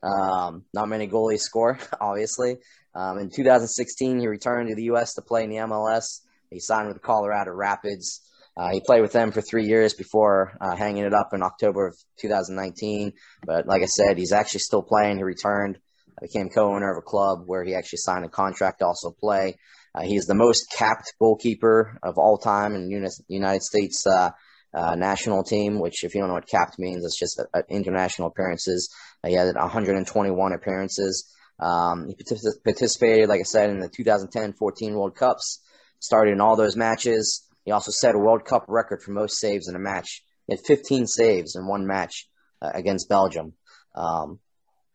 [0.01, 2.58] Um, not many goalies score, obviously.
[2.95, 5.13] Um, in 2016, he returned to the U.S.
[5.13, 6.21] to play in the MLS.
[6.49, 8.21] He signed with the Colorado Rapids.
[8.56, 11.88] Uh, he played with them for three years before uh, hanging it up in October
[11.88, 13.13] of 2019.
[13.46, 15.18] But like I said, he's actually still playing.
[15.18, 15.80] He returned
[16.22, 19.58] became co-owner of a club where he actually signed a contract to also play.
[19.94, 22.89] Uh, he's the most capped goalkeeper of all time in
[23.28, 24.32] United States uh,
[24.74, 28.30] uh, national team, which, if you don't know what capped means, it's just uh, international
[28.30, 28.92] appearances.
[29.24, 31.32] Uh, he had 121 appearances.
[31.60, 32.16] Um, he
[32.63, 35.60] participated, like I said, in the 2010-14 World Cups.
[36.00, 37.48] Started in all those matches.
[37.65, 40.23] He also set a World Cup record for most saves in a match.
[40.47, 42.28] He had 15 saves in one match
[42.62, 43.54] uh, against Belgium.
[43.95, 44.39] Um,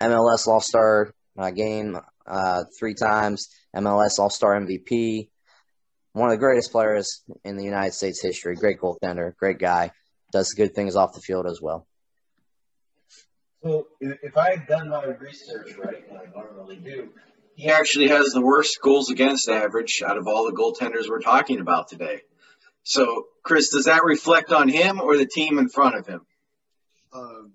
[0.00, 5.28] MLS All Star uh, game uh, three times, MLS All Star MVP.
[6.12, 8.56] One of the greatest players in the United States history.
[8.56, 9.92] Great goaltender, great guy.
[10.32, 11.86] Does good things off the field as well.
[13.62, 17.08] So, if I had done my research right, and I normally do,
[17.54, 21.58] he actually has the worst goals against average out of all the goaltenders we're talking
[21.60, 22.22] about today.
[22.88, 26.22] So, Chris, does that reflect on him or the team in front of him?
[27.12, 27.52] Um,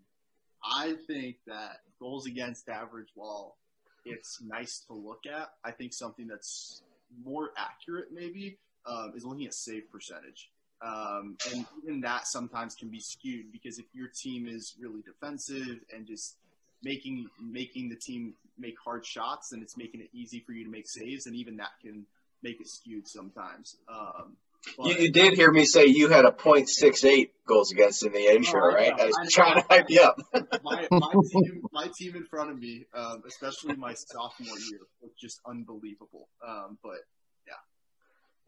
[0.63, 3.57] I think that goals against average, while
[4.05, 6.83] it's nice to look at, I think something that's
[7.25, 10.51] more accurate maybe um, is looking at save percentage.
[10.85, 15.79] Um, and even that sometimes can be skewed because if your team is really defensive
[15.91, 16.35] and just
[16.83, 20.69] making making the team make hard shots, then it's making it easy for you to
[20.69, 22.05] make saves, and even that can
[22.43, 23.77] make it skewed sometimes.
[23.89, 24.37] Um,
[24.85, 28.61] you, you, did hear me say you had a .68 goals against in the intro,
[28.61, 28.93] oh, right?
[28.97, 30.17] I was I trying to hype you up.
[30.63, 35.11] my, my, team, my team in front of me, um, especially my sophomore year, was
[35.19, 36.29] just unbelievable.
[36.47, 36.99] Um, but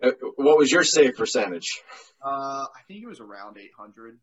[0.01, 1.81] uh, what was your save percentage?
[2.23, 4.17] Uh, I think it was around 800.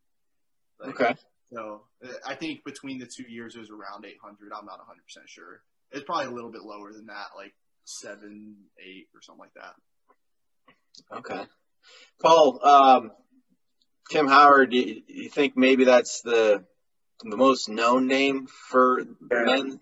[0.81, 1.15] Like, okay.
[1.53, 4.53] So uh, I think between the two years it was around 800.
[4.57, 5.63] I'm not 100 percent sure.
[5.91, 9.75] It's probably a little bit lower than that, like seven, eight, or something like that.
[11.19, 11.47] Okay.
[12.21, 13.11] Paul, um,
[14.11, 16.65] Tim Howard, do you, you, think maybe that's the
[17.25, 19.81] the most known name for men?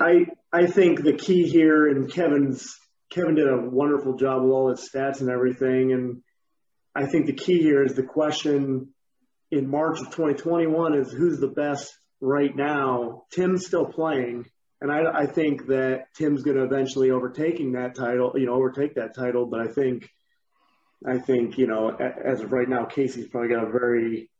[0.00, 2.74] I I think the key here, and Kevin's
[3.12, 5.92] Kevin did a wonderful job with all his stats and everything.
[5.92, 6.22] And
[6.94, 8.88] I think the key here is the question
[9.50, 13.24] in March of 2021 is who's the best right now.
[13.30, 14.46] Tim's still playing.
[14.80, 18.94] And I, I think that Tim's going to eventually overtaking that title, you know, overtake
[18.94, 19.46] that title.
[19.46, 20.08] But I think,
[21.06, 24.30] I think, you know, as of right now, Kasey's probably got a very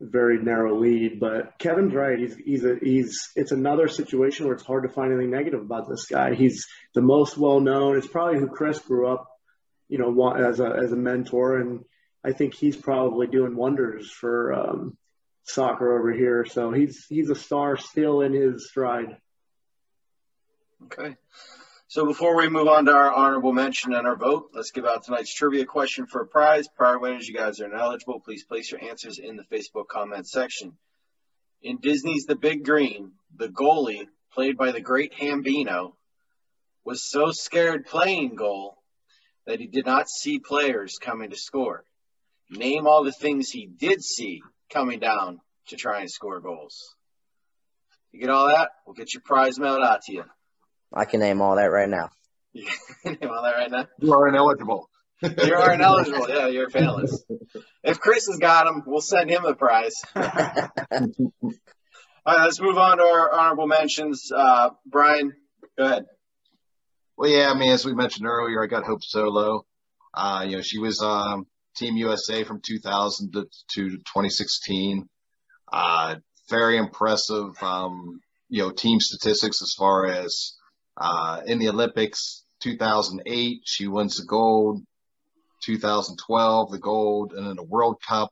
[0.00, 1.20] very narrow lead.
[1.20, 2.18] But Kevin's right.
[2.18, 5.88] He's he's a he's it's another situation where it's hard to find anything negative about
[5.88, 6.34] this guy.
[6.34, 7.96] He's the most well known.
[7.96, 9.28] It's probably who Chris grew up,
[9.88, 11.84] you know, as a as a mentor, and
[12.24, 14.96] I think he's probably doing wonders for um,
[15.44, 16.44] soccer over here.
[16.44, 19.16] So he's he's a star still in his stride.
[20.84, 21.16] Okay.
[21.88, 25.04] So before we move on to our honorable mention and our vote, let's give out
[25.04, 26.66] tonight's trivia question for a prize.
[26.76, 28.18] Prior winners, you guys are ineligible.
[28.18, 30.72] Please place your answers in the Facebook comment section.
[31.62, 35.92] In Disney's The Big Green, the goalie, played by the great Hambino,
[36.84, 38.78] was so scared playing goal
[39.46, 41.84] that he did not see players coming to score.
[42.50, 46.96] Name all the things he did see coming down to try and score goals.
[48.10, 48.70] You get all that?
[48.84, 50.24] We'll get your prize mailed out to you.
[50.92, 52.10] I can name all that right now.
[52.52, 52.66] You
[53.02, 53.86] can name all that right now?
[54.00, 54.88] You are ineligible.
[55.22, 56.28] you are ineligible.
[56.28, 57.24] Yeah, you're fairless.
[57.82, 59.94] If Chris has got him, we'll send him the prize.
[60.14, 60.22] all
[62.26, 64.30] right, let's move on to our honorable mentions.
[64.34, 65.32] Uh, Brian,
[65.78, 66.04] go ahead.
[67.16, 69.64] Well, yeah, I mean, as we mentioned earlier, I got Hope Solo.
[70.12, 71.46] Uh, you know, she was um,
[71.76, 73.42] Team USA from 2000 to,
[73.74, 75.08] to 2016.
[75.72, 76.16] Uh,
[76.48, 80.54] very impressive, um, you know, team statistics as far as
[80.96, 84.82] uh, in the Olympics, 2008, she wins the gold.
[85.64, 88.30] 2012, the gold, and then the World Cup.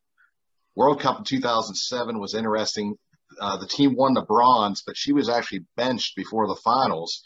[0.77, 2.96] World Cup in 2007 was interesting.
[3.40, 7.22] Uh, the team won the bronze, but she was actually benched before the finals,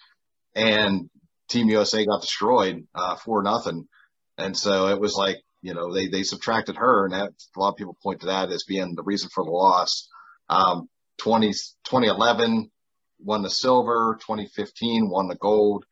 [0.55, 1.11] and
[1.49, 3.87] Team USA got destroyed uh, for nothing.
[4.39, 7.71] And so it was like you know they they subtracted her, and that, a lot
[7.71, 10.09] of people point to that as being the reason for the loss.
[10.49, 11.49] Um, 20,
[11.85, 12.71] 2011,
[13.21, 14.19] won the silver.
[14.21, 15.85] 2015 won the gold.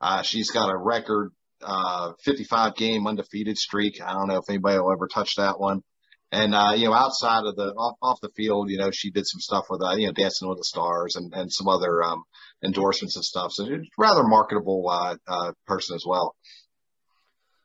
[0.00, 4.00] Uh, she's got a record uh, 55 game undefeated streak.
[4.00, 5.82] I don't know if anybody will ever touch that one.
[6.30, 9.26] And uh, you know, outside of the off, off the field, you know, she did
[9.26, 12.22] some stuff with uh, you know, Dancing with the Stars and, and some other um,
[12.62, 13.52] endorsements and stuff.
[13.52, 16.36] So rather marketable uh, uh, person as well.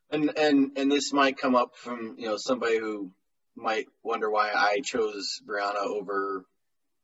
[0.10, 3.12] And and and this might come up from you know somebody who
[3.56, 6.46] might wonder why I chose Briana over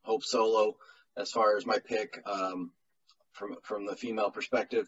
[0.04, 0.76] Hope Solo
[1.20, 2.72] as far as my pick um,
[3.34, 4.88] from from the female perspective.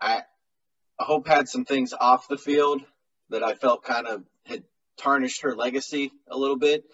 [0.00, 0.22] I,
[0.96, 2.80] Hope had some things off the field
[3.30, 4.62] that I felt kind of had
[4.96, 6.84] tarnished her legacy a little bit,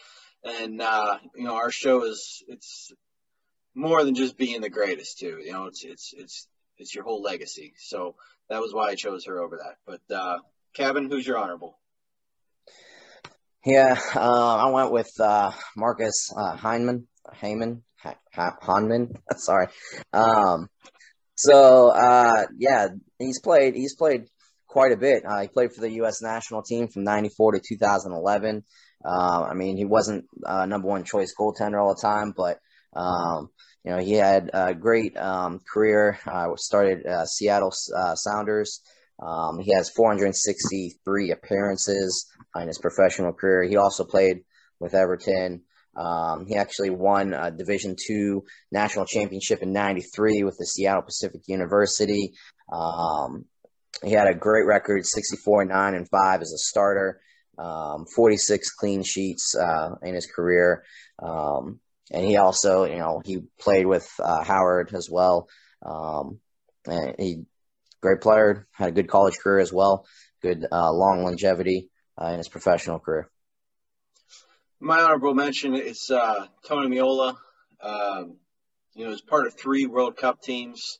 [0.43, 2.93] and uh, you know our show is it's
[3.75, 5.38] more than just being the greatest too.
[5.45, 7.75] You know it's it's it's it's your whole legacy.
[7.77, 8.14] So
[8.49, 9.77] that was why I chose her over that.
[9.87, 10.38] But uh,
[10.75, 11.79] Kevin, who's your honorable?
[13.66, 17.05] Yeah, uh, I went with uh, Marcus uh, Heyman.
[18.04, 18.56] Heyman.
[18.62, 19.14] Hahnemann.
[19.36, 19.68] Sorry.
[20.12, 20.68] Um,
[21.34, 23.74] so uh, yeah, he's played.
[23.74, 24.26] He's played
[24.66, 25.24] quite a bit.
[25.26, 26.22] Uh, he played for the U.S.
[26.22, 28.64] national team from '94 to 2011.
[29.04, 32.58] Uh, I mean, he wasn't uh, number one choice goaltender all the time, but
[32.94, 33.48] um,
[33.84, 36.18] you know he had a great um, career.
[36.26, 38.82] Uh, started uh, Seattle uh, Sounders.
[39.22, 43.62] Um, he has 463 appearances in his professional career.
[43.64, 44.38] He also played
[44.78, 45.62] with Everton.
[46.00, 51.42] Um, he actually won a Division two national championship in '93 with the Seattle Pacific
[51.46, 52.32] University.
[52.72, 53.44] Um,
[54.02, 57.20] he had a great record, 64 9 and 5 as a starter,
[57.58, 60.84] um, 46 clean sheets uh, in his career.
[61.18, 65.48] Um, and he also, you know, he played with uh, Howard as well.
[65.84, 66.40] Um,
[66.86, 67.44] and he
[68.00, 70.06] great player, had a good college career as well,
[70.42, 73.30] good uh, long longevity uh, in his professional career.
[74.83, 77.37] My honorable mention is uh, Tony Meola.
[77.83, 78.37] Um,
[78.95, 80.99] you know, he's part of three World Cup teams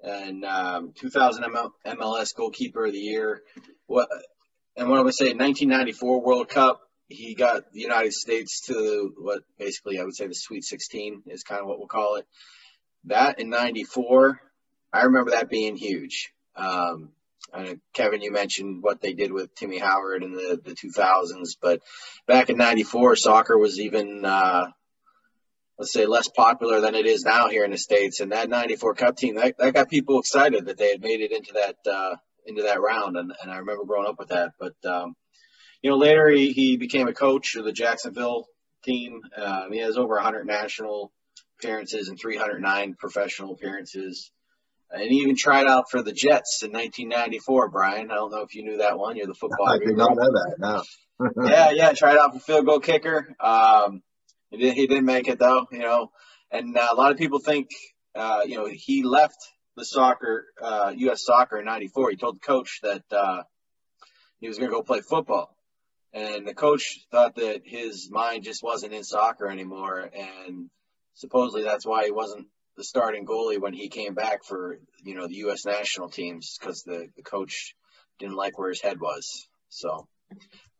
[0.00, 3.42] and um, 2000 ML- MLS goalkeeper of the year.
[3.86, 4.08] What
[4.76, 9.42] and what I would say, 1994 World Cup, he got the United States to what
[9.58, 12.26] basically I would say the Sweet 16 is kind of what we'll call it.
[13.06, 14.40] That in '94,
[14.92, 16.32] I remember that being huge.
[16.54, 17.10] Um,
[17.52, 21.80] and Kevin, you mentioned what they did with Timmy Howard in the, the 2000s, but
[22.26, 24.66] back in '94, soccer was even, uh,
[25.78, 28.20] let's say, less popular than it is now here in the states.
[28.20, 31.32] And that '94 Cup team, that, that got people excited that they had made it
[31.32, 33.16] into that uh, into that round.
[33.16, 34.52] And, and I remember growing up with that.
[34.58, 35.14] But um,
[35.82, 38.46] you know, later he, he became a coach of the Jacksonville
[38.84, 39.20] team.
[39.36, 41.12] Um, he has over 100 national
[41.58, 44.30] appearances and 309 professional appearances.
[44.90, 48.10] And he even tried out for the Jets in 1994, Brian.
[48.10, 49.16] I don't know if you knew that one.
[49.16, 49.68] You're the football.
[49.68, 50.54] I did not know that.
[50.58, 50.82] No.
[51.48, 51.92] yeah, yeah.
[51.92, 53.34] Tried out for field goal kicker.
[53.40, 54.02] Um,
[54.50, 56.10] he, did, he didn't make it though, you know.
[56.50, 57.68] And uh, a lot of people think,
[58.14, 59.36] uh, you know, he left
[59.76, 61.24] the soccer, uh, U.S.
[61.24, 62.10] soccer in '94.
[62.10, 63.42] He told the coach that uh,
[64.40, 65.54] he was going to go play football,
[66.12, 70.70] and the coach thought that his mind just wasn't in soccer anymore, and
[71.14, 72.46] supposedly that's why he wasn't
[72.78, 75.66] the starting goalie when he came back for you know the U.S.
[75.66, 77.74] national teams because the, the coach
[78.20, 79.46] didn't like where his head was.
[79.68, 80.06] So,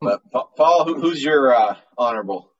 [0.01, 2.51] but Paul, who, who's your uh, honorable?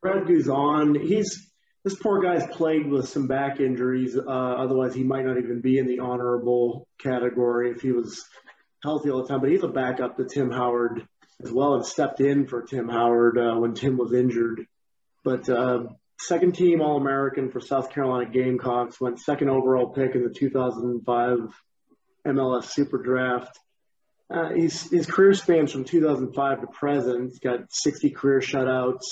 [0.00, 1.04] Brad Guzan.
[1.04, 1.50] He's
[1.84, 4.16] this poor guy's plagued with some back injuries.
[4.16, 8.24] Uh, otherwise, he might not even be in the honorable category if he was
[8.84, 9.40] healthy all the time.
[9.40, 11.06] But he's a backup to Tim Howard
[11.42, 14.64] as well, and stepped in for Tim Howard uh, when Tim was injured.
[15.24, 15.86] But uh,
[16.18, 21.38] second team All American for South Carolina Gamecocks, went second overall pick in the 2005
[22.26, 23.58] MLS Super Draft.
[24.28, 27.30] Uh, his career spans from 2005 to present.
[27.30, 29.04] He's got 60 career shutouts,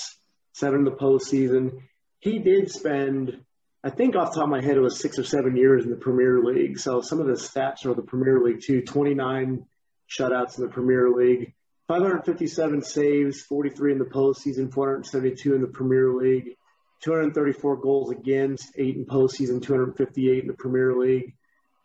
[0.53, 1.83] seven in the postseason.
[2.19, 3.39] He did spend,
[3.83, 5.91] I think off the top of my head, it was six or seven years in
[5.91, 6.79] the Premier League.
[6.79, 8.81] So some of the stats are the Premier League too.
[8.81, 9.65] 29
[10.09, 11.53] shutouts in the Premier League,
[11.87, 16.57] 557 saves, 43 in the postseason, 472 in the Premier League.
[17.01, 21.33] 234 goals against, eight in postseason, 258 in the Premier League,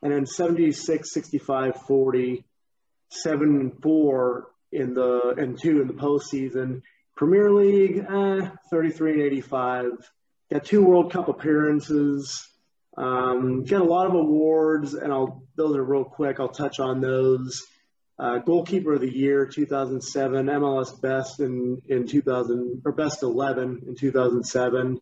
[0.03, 2.45] and then 76, 65, 40,
[3.11, 6.83] 7 4 in the and two in the postseason.
[7.17, 10.13] Premier League, eh, 33 and 85.
[10.51, 12.47] Got two World Cup appearances.
[12.97, 16.41] Um, got a lot of awards, and I'll those are real quick.
[16.41, 17.63] I'll touch on those.
[18.21, 23.97] Uh, goalkeeper of the year 2007, MLS best in in 2000 or best 11 in
[23.97, 25.01] 2007.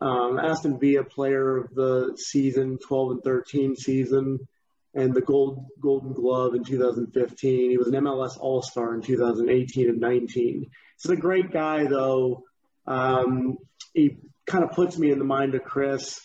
[0.00, 4.48] Um, Aston Villa player of the season 12 and 13 season,
[4.94, 7.70] and the gold Golden Glove in 2015.
[7.70, 10.70] He was an MLS All Star in 2018 and 19.
[11.02, 12.44] He's a great guy though.
[12.86, 13.58] Um,
[13.92, 14.16] he
[14.46, 16.18] kind of puts me in the mind of Chris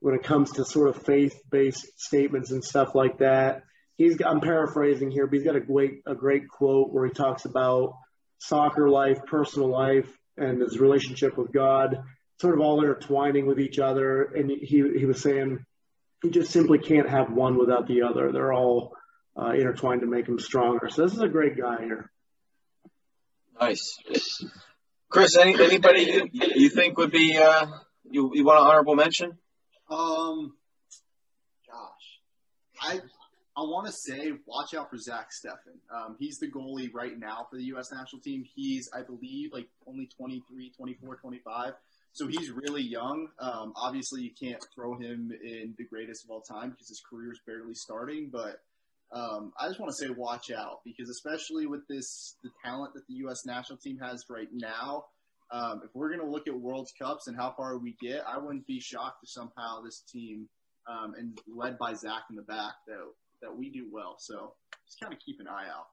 [0.00, 3.62] when it comes to sort of faith-based statements and stuff like that
[4.00, 7.44] he's I'm paraphrasing here, but he's got a great a great quote where he talks
[7.44, 7.92] about
[8.38, 12.02] soccer life, personal life, and his relationship with God,
[12.40, 14.22] sort of all intertwining with each other.
[14.22, 15.64] And he he was saying
[16.22, 18.32] he just simply can't have one without the other.
[18.32, 18.96] They're all
[19.38, 20.88] uh, intertwined to make him stronger.
[20.88, 22.10] So this is a great guy here.
[23.60, 23.98] Nice,
[25.10, 25.36] Chris.
[25.36, 27.66] Any, anybody you, you think would be uh,
[28.10, 29.36] you you want an honorable mention?
[29.90, 30.54] Um,
[31.68, 32.20] gosh,
[32.80, 33.00] I
[33.60, 35.76] I want to say, watch out for Zach Steffen.
[35.94, 37.92] Um, he's the goalie right now for the U.S.
[37.92, 38.42] national team.
[38.54, 41.74] He's, I believe, like only 23, 24, 25.
[42.14, 43.28] So he's really young.
[43.38, 47.32] Um, obviously, you can't throw him in the greatest of all time because his career
[47.32, 48.30] is barely starting.
[48.32, 48.62] But
[49.12, 53.06] um, I just want to say, watch out because especially with this, the talent that
[53.08, 53.44] the U.S.
[53.44, 55.04] national team has right now.
[55.52, 58.38] Um, if we're going to look at World Cups and how far we get, I
[58.38, 60.48] wouldn't be shocked if somehow this team,
[60.88, 63.10] um, and led by Zach in the back, though,
[63.42, 64.16] that we do well.
[64.18, 64.54] So
[64.86, 65.86] just kind of keep an eye out.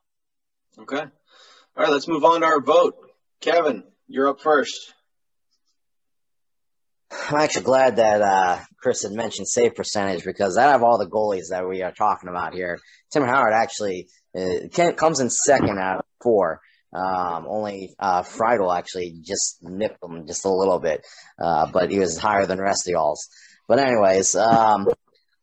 [0.80, 1.02] Okay.
[1.02, 2.96] All right, let's move on to our vote.
[3.42, 4.94] Kevin, you're up first.
[7.12, 11.10] I'm actually glad that uh, Chris had mentioned save percentage because out of all the
[11.10, 12.80] goalies that we are talking about here,
[13.12, 16.62] Tim Howard actually uh, comes in second out of four.
[16.94, 21.06] Um, only uh, Friedel actually just nipped him just a little bit,
[21.42, 23.28] uh, but he was higher than the rest of y'all's.
[23.68, 24.88] But anyways, um,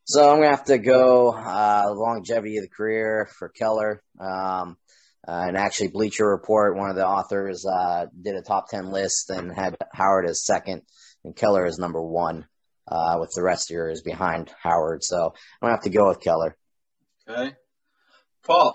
[0.04, 4.02] so I'm gonna have to go uh, longevity of the career for Keller.
[4.20, 4.76] Um,
[5.26, 9.30] uh, and actually, Bleacher Report, one of the authors, uh, did a top ten list
[9.30, 10.82] and had Howard as second
[11.24, 12.46] and Keller as number one,
[12.86, 15.02] uh, with the rest of yours behind Howard.
[15.02, 15.32] So I'm
[15.62, 16.56] gonna have to go with Keller.
[17.26, 17.54] Okay,
[18.46, 18.74] Paul.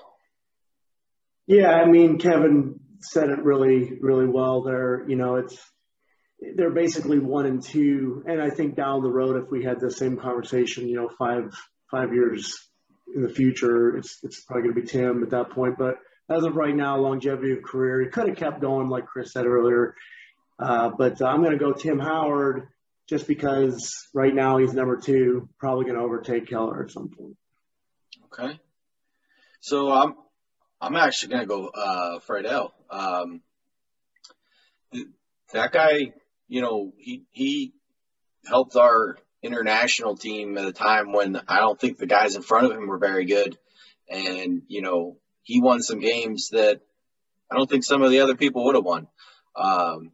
[1.45, 5.05] Yeah, I mean, Kevin said it really, really well there.
[5.07, 5.57] You know, it's
[6.55, 9.91] they're basically one and two, and I think down the road, if we had the
[9.91, 11.53] same conversation, you know, five
[11.91, 12.57] five years
[13.13, 15.77] in the future, it's it's probably going to be Tim at that point.
[15.77, 15.95] But
[16.29, 19.45] as of right now, longevity of career, he could have kept going, like Chris said
[19.45, 19.95] earlier.
[20.57, 22.67] Uh, but I'm going to go Tim Howard
[23.07, 27.35] just because right now he's number two, probably going to overtake Keller at some point.
[28.25, 28.59] Okay.
[29.61, 30.15] So I'm
[30.79, 32.73] I'm actually going to go uh, Friedel.
[32.89, 33.41] Um,
[35.51, 36.13] that guy,
[36.49, 37.73] you know, he he
[38.45, 42.65] helped our international team at a time when I don't think the guys in front
[42.65, 43.57] of him were very good,
[44.09, 46.81] and you know he won some games that
[47.49, 49.07] I don't think some of the other people would have won.
[49.55, 50.11] Um,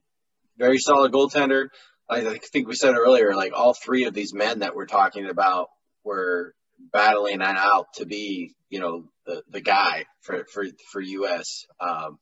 [0.58, 1.70] very solid goaltender.
[2.10, 5.70] I think we said earlier, like all three of these men that we're talking about
[6.04, 6.54] were
[6.92, 11.66] battling that out to be, you know, the, the guy for, for, for US.
[11.80, 12.20] Um,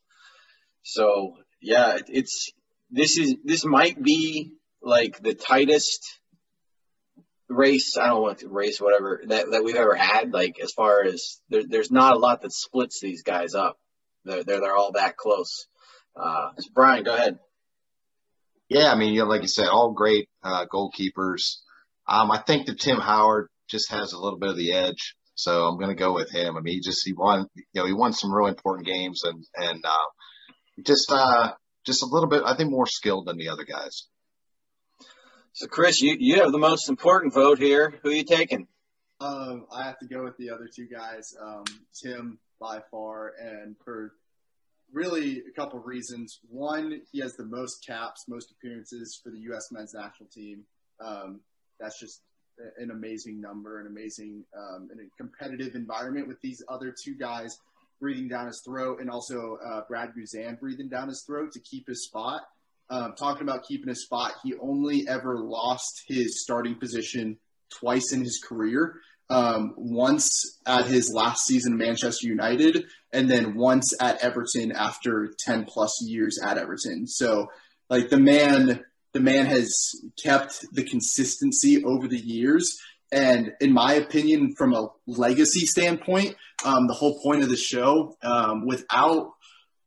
[0.84, 2.52] so yeah, it's,
[2.94, 6.20] this is, this might be like the tightest
[7.50, 7.98] race.
[7.98, 10.32] I don't want to race, whatever that, that we've ever had.
[10.32, 13.78] Like as far as there, there's not a lot that splits these guys up.
[14.26, 15.68] They're, they're, they're all that close.
[16.16, 17.40] Uh, so Brian, go ahead.
[18.70, 21.58] Yeah, I mean, you know, like you said, all great uh, goalkeepers.
[22.08, 25.66] Um, I think that Tim Howard just has a little bit of the edge, so
[25.68, 26.58] I'm going to go with him.
[26.58, 29.44] I mean, he just he won, you know, he won some real important games, and
[29.56, 31.54] and uh, just uh,
[31.86, 34.08] just a little bit, I think, more skilled than the other guys.
[35.54, 37.94] So, Chris, you you have the most important vote here.
[38.02, 38.68] Who are you taking?
[39.20, 41.64] Um, I have to go with the other two guys, um,
[42.02, 44.14] Tim by far, and for
[44.92, 46.40] really a couple of reasons.
[46.50, 49.70] One, he has the most caps, most appearances for the U.S.
[49.72, 50.64] men's national team.
[51.00, 51.42] Um,
[51.80, 52.22] that's just
[52.78, 57.58] an amazing number, an amazing, um, in a competitive environment with these other two guys
[58.00, 61.88] breathing down his throat, and also uh, Brad Guzan breathing down his throat to keep
[61.88, 62.42] his spot.
[62.90, 67.38] Um, talking about keeping his spot, he only ever lost his starting position
[67.70, 68.96] twice in his career
[69.30, 75.66] um, once at his last season Manchester United, and then once at Everton after ten
[75.66, 77.08] plus years at Everton.
[77.08, 77.48] So,
[77.90, 78.84] like the man,
[79.14, 79.74] the man has
[80.22, 82.78] kept the consistency over the years.
[83.14, 86.36] And in my opinion, from a legacy standpoint,
[86.66, 89.34] um, the whole point of the show, um, without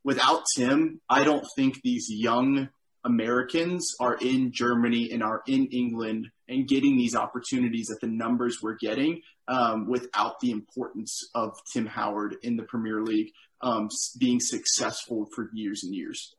[0.05, 2.68] without Tim, I don't think these young
[3.05, 8.61] Americans are in Germany and are in England and getting these opportunities at the numbers
[8.62, 14.39] we're getting um, without the importance of Tim Howard in the Premier League um, being
[14.39, 16.37] successful for years and years.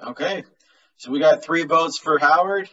[0.00, 0.44] Okay.
[0.98, 2.70] So we got three votes for Howard.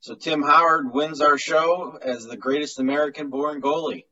[0.00, 4.04] So Tim Howard wins our show as the greatest American born goalie.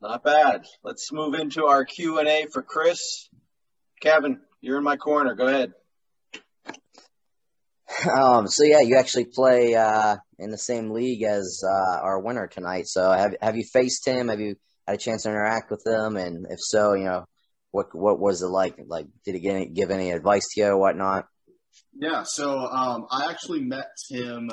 [0.00, 0.64] Not bad.
[0.82, 3.28] Let's move into our Q&A for Chris.
[4.00, 5.34] Kevin, you're in my corner.
[5.34, 5.74] Go ahead.
[8.10, 12.46] Um, so yeah, you actually play uh, in the same league as uh, our winner
[12.46, 12.86] tonight.
[12.86, 14.28] So have have you faced him?
[14.28, 14.56] Have you
[14.86, 16.16] had a chance to interact with him?
[16.16, 17.26] And if so, you know,
[17.72, 18.76] what what was it like?
[18.86, 21.26] Like, did he give any, give any advice to you or whatnot?
[21.92, 24.50] Yeah, so um, I actually met Tim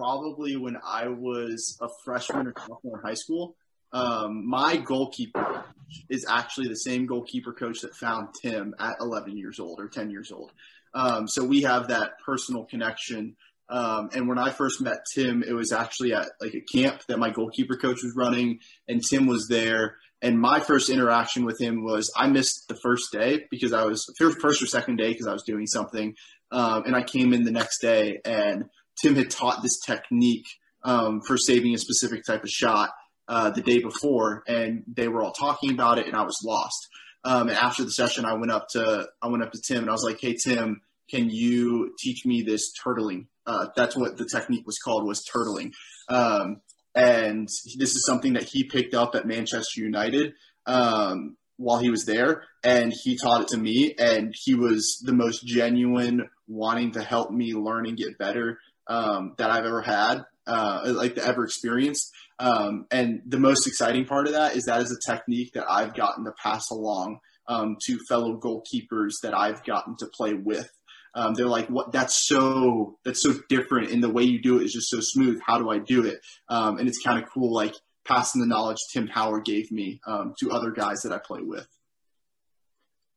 [0.00, 3.54] probably when I was a freshman or sophomore in high school.
[3.92, 5.64] Um, my goalkeeper
[6.08, 10.10] is actually the same goalkeeper coach that found Tim at 11 years old or 10
[10.10, 10.52] years old.
[10.94, 13.36] Um, so we have that personal connection.
[13.68, 17.18] Um, and when I first met Tim, it was actually at like a camp that
[17.18, 19.96] my goalkeeper coach was running, and Tim was there.
[20.22, 24.06] And my first interaction with him was I missed the first day because I was
[24.18, 26.14] first or second day because I was doing something,
[26.50, 28.64] um, and I came in the next day and
[29.00, 30.46] Tim had taught this technique
[30.82, 32.90] um, for saving a specific type of shot
[33.28, 36.88] uh, the day before, and they were all talking about it, and I was lost.
[37.24, 39.88] Um, and after the session, I went up to I went up to Tim and
[39.90, 40.80] I was like, "Hey Tim,
[41.10, 45.72] can you teach me this turtling?" Uh, that's what the technique was called was turtling.
[46.08, 46.60] Um,
[46.94, 50.32] and this is something that he picked up at Manchester United
[50.66, 53.94] um, while he was there, and he taught it to me.
[53.98, 58.58] And he was the most genuine, wanting to help me learn and get better
[58.90, 62.12] um, that I've ever had, uh, like the ever experienced.
[62.38, 65.94] Um, and the most exciting part of that is that is a technique that I've
[65.94, 70.70] gotten to pass along um, to fellow goalkeepers that I've gotten to play with.
[71.14, 71.92] Um, they're like, "What?
[71.92, 75.40] That's so that's so different, and the way you do it is just so smooth.
[75.44, 77.74] How do I do it?" Um, and it's kind of cool, like
[78.04, 81.66] passing the knowledge Tim Howard gave me um, to other guys that I play with.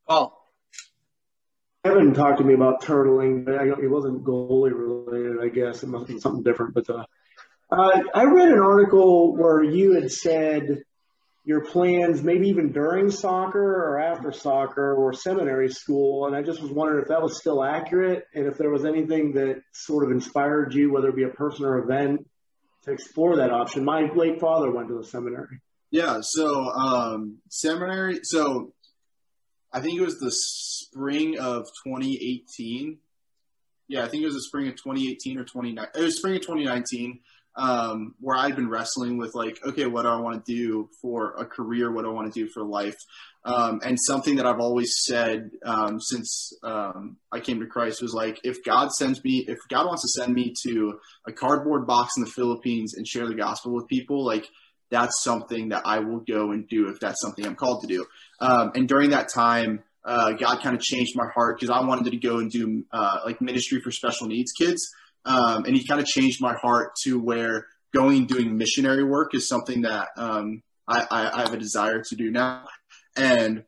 [0.07, 0.42] Paul,
[1.83, 5.43] Kevin talked to me about turtling, but I, it wasn't goalie related.
[5.43, 6.73] I guess it must be something different.
[6.73, 7.05] But uh,
[7.69, 10.83] uh, I read an article where you had said
[11.43, 16.61] your plans, maybe even during soccer or after soccer or seminary school, and I just
[16.61, 20.11] was wondering if that was still accurate and if there was anything that sort of
[20.11, 22.25] inspired you, whether it be a person or event,
[22.83, 23.83] to explore that option.
[23.83, 25.59] My late father went to the seminary.
[25.91, 28.21] Yeah, so um, seminary.
[28.23, 28.72] So
[29.73, 32.99] I think it was the spring of 2018.
[33.87, 35.87] Yeah, I think it was the spring of 2018 or 29.
[35.95, 37.19] It was spring of 2019
[37.55, 41.33] um, where I'd been wrestling with like, okay, what do I want to do for
[41.37, 41.91] a career?
[41.91, 42.95] What do I want to do for life?
[43.45, 48.13] Um, and something that I've always said um, since um, I came to Christ was
[48.13, 52.13] like, if God sends me, if God wants to send me to a cardboard box
[52.17, 54.47] in the Philippines and share the gospel with people, like
[54.89, 58.05] that's something that I will go and do if that's something I'm called to do.
[58.43, 62.11] Um, and during that time, uh, God kind of changed my heart because I wanted
[62.11, 64.85] to go and do uh, like ministry for special needs kids.
[65.23, 69.47] Um, and he kind of changed my heart to where going doing missionary work is
[69.47, 72.67] something that um, I, I, I, have a desire to do now.
[73.15, 73.63] And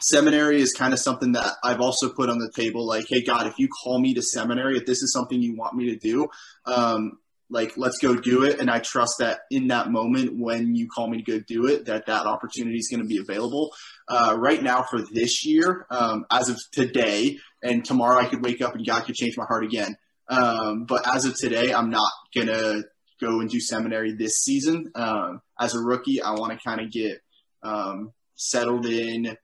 [0.00, 2.86] seminary is kind of something that I've also put on the table.
[2.86, 5.74] Like, hey, God, if you call me to seminary, if this is something you want
[5.74, 6.28] me to do,
[6.64, 7.18] um,
[7.48, 11.08] like let's go do it and i trust that in that moment when you call
[11.08, 13.72] me to go do it that that opportunity is going to be available
[14.08, 18.60] uh, right now for this year um, as of today and tomorrow i could wake
[18.60, 19.96] up and god could change my heart again
[20.28, 22.82] um, but as of today, I'm not gonna
[23.20, 24.90] go and do seminary this season.
[24.94, 27.20] Um, as a rookie, I want to kind of get
[27.62, 29.36] um, settled in.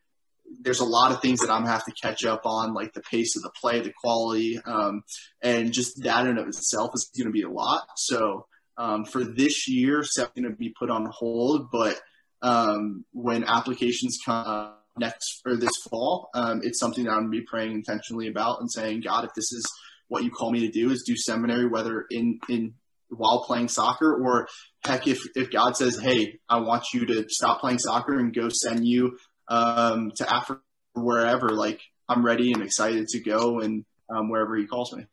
[0.61, 3.03] There's a lot of things that I'm gonna have to catch up on, like the
[3.03, 5.03] pace of the play, the quality, um,
[5.43, 7.83] and just that in of itself is going to be a lot.
[7.97, 8.47] So
[8.77, 11.71] um, for this year, it's going to be put on hold.
[11.71, 12.01] But
[12.43, 16.31] um, when applications come next or this fall,
[16.63, 19.53] it's something that I'm going to be praying intentionally about and saying, God, if this
[19.53, 19.65] is
[20.09, 22.75] what you call me to do is do seminary, whether in in
[23.09, 24.49] while playing soccer or
[24.85, 28.49] heck, if if God says, hey, I want you to stop playing soccer and go
[28.49, 29.19] send you
[29.49, 30.63] um, to Africa
[30.95, 35.07] or wherever, like I'm ready and excited to go and um, wherever He calls me.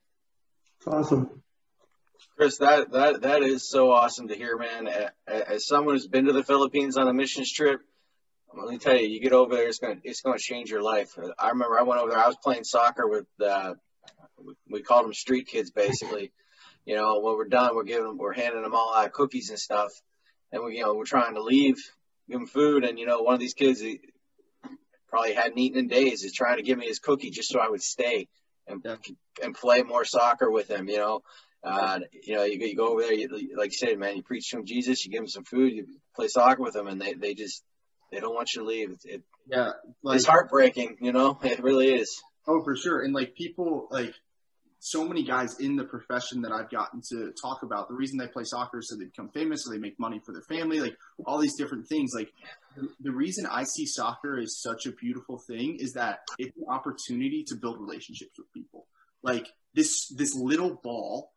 [0.85, 1.41] Awesome.
[2.37, 4.87] Chris, that, that that is so awesome to hear, man.
[5.27, 7.81] As someone who's been to the Philippines on a missions trip,
[8.57, 11.09] let me tell you, you get over there, it's gonna it's gonna change your life.
[11.37, 12.19] I remember I went over there.
[12.19, 13.73] I was playing soccer with uh,
[14.69, 16.31] we called them street kids basically.
[16.85, 19.59] you know, when we're done, we're giving them, we're handing them all out cookies and
[19.59, 19.91] stuff,
[20.51, 21.75] and we, you know, we're trying to leave,
[22.29, 23.99] give them food, and you know, one of these kids he
[25.09, 27.69] probably hadn't eaten in days is trying to give me his cookie just so I
[27.69, 28.27] would stay
[28.67, 28.95] and yeah.
[29.43, 30.87] and play more soccer with him.
[30.87, 31.21] You know,
[31.63, 34.49] uh, you know, you, you go over there, you, like you said, man, you preach
[34.49, 37.13] to him Jesus, you give him some food, you play soccer with him, and they
[37.13, 37.63] they just
[38.11, 38.91] they don't want you to leave.
[38.91, 39.71] It, it yeah,
[40.03, 40.97] like, it's heartbreaking.
[41.01, 42.21] You know, it really is.
[42.47, 43.01] Oh, for sure.
[43.01, 44.13] And like people, like
[44.79, 47.89] so many guys in the profession that I've gotten to talk about.
[47.89, 50.31] The reason they play soccer is so they become famous, so they make money for
[50.31, 52.11] their family, like all these different things.
[52.15, 52.31] Like
[52.99, 57.43] the reason I see soccer is such a beautiful thing is that it's an opportunity
[57.47, 58.87] to build relationships with people.
[59.21, 61.33] Like this this little ball,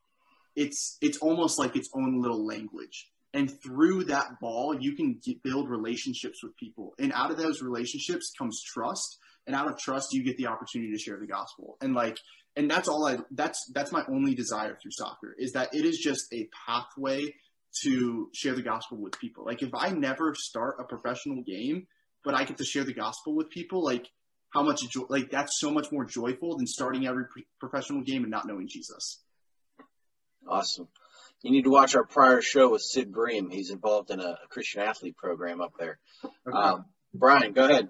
[0.55, 3.09] it's it's almost like its own little language.
[3.35, 6.93] And through that ball, you can get, build relationships with people.
[6.99, 10.93] And out of those relationships comes trust and out of trust you get the opportunity
[10.93, 12.19] to share the gospel and like
[12.57, 15.99] and that's all i that's that's my only desire through soccer is that it is
[15.99, 17.35] just a pathway
[17.83, 19.45] to share the gospel with people.
[19.47, 21.87] Like if i never start a professional game
[22.25, 24.07] but i get to share the gospel with people like
[24.51, 27.25] how much joy like that's so much more joyful than starting every
[27.59, 29.21] professional game and not knowing jesus.
[30.47, 30.89] Awesome.
[31.43, 33.49] You need to watch our prior show with sid bream.
[33.49, 35.99] He's involved in a christian athlete program up there.
[36.47, 36.57] Okay.
[36.57, 36.85] um,
[37.15, 37.89] brian go ahead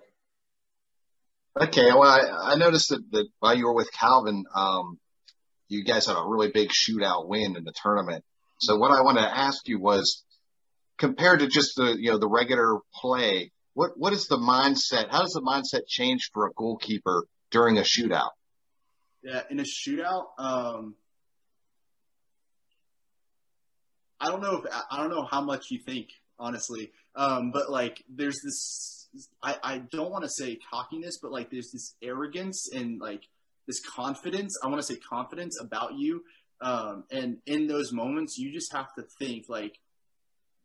[1.60, 4.98] Okay, well, I, I noticed that, that while you were with Calvin, um,
[5.68, 8.24] you guys had a really big shootout win in the tournament.
[8.58, 10.24] So what I wanted to ask you was,
[10.98, 15.10] compared to just the you know the regular play, what what is the mindset?
[15.10, 18.30] How does the mindset change for a goalkeeper during a shootout?
[19.22, 20.94] Yeah, in a shootout, um,
[24.20, 28.04] I don't know if I don't know how much you think honestly, um, but like
[28.08, 29.01] there's this
[29.42, 33.22] I, I don't want to say cockiness, but like there's this arrogance and like
[33.66, 34.58] this confidence.
[34.62, 36.24] I want to say confidence about you.
[36.60, 39.78] Um, and in those moments, you just have to think like,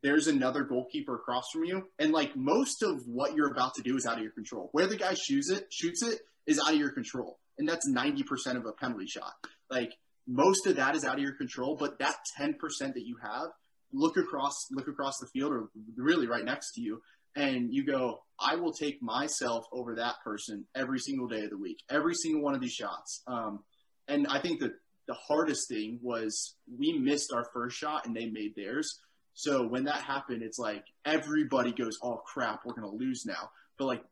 [0.04, 3.98] there's another goalkeeper across from you, and like most of what you're about to do
[3.98, 4.70] is out of your control.
[4.72, 8.22] Where the guy shoots it, shoots it is out of your control, and that's ninety
[8.22, 9.34] percent of a penalty shot.
[9.72, 9.94] Like
[10.28, 13.48] most of that is out of your control, but that ten percent that you have,
[13.92, 17.02] look across, look across the field, or really right next to you,
[17.36, 21.58] and you go, I will take myself over that person every single day of the
[21.58, 23.24] week, every single one of these shots.
[23.28, 23.64] Um,
[24.08, 24.74] and I think that
[25.08, 29.00] the hardest thing was we missed our first shot and they made theirs.
[29.34, 33.86] So when that happened, it's like everybody goes, "Oh crap, we're gonna lose now." But
[33.86, 34.04] like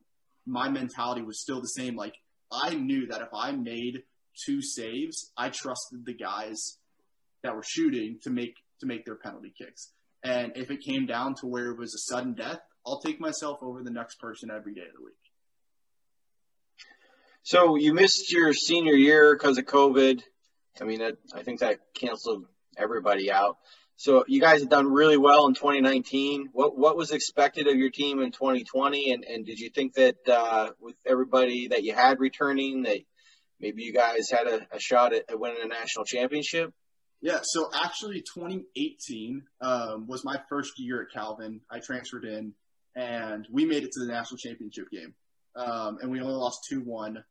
[0.45, 1.95] my mentality was still the same.
[1.95, 2.16] Like
[2.51, 4.03] I knew that if I made
[4.45, 6.78] two saves, I trusted the guys
[7.43, 9.91] that were shooting to make to make their penalty kicks.
[10.24, 13.60] And if it came down to where it was a sudden death, I'll take myself
[13.62, 15.14] over the next person every day of the week.
[17.44, 20.22] So you missed your senior year because of COVID.
[20.82, 21.02] I mean,
[21.34, 22.46] I think that canceled
[22.78, 23.58] everybody out.
[23.98, 26.50] So you guys have done really well in 2019.
[26.52, 30.18] What what was expected of your team in 2020, and and did you think that
[30.28, 33.00] uh, with everybody that you had returning, that
[33.60, 36.74] maybe you guys had a, a shot at, at, winning a national championship?
[37.22, 37.40] Yeah.
[37.44, 41.62] So actually, 2018 um, was my first year at Calvin.
[41.72, 42.54] I transferred in,
[42.96, 45.14] and we made it to the national championship game,
[45.56, 47.24] um, and we only lost two one.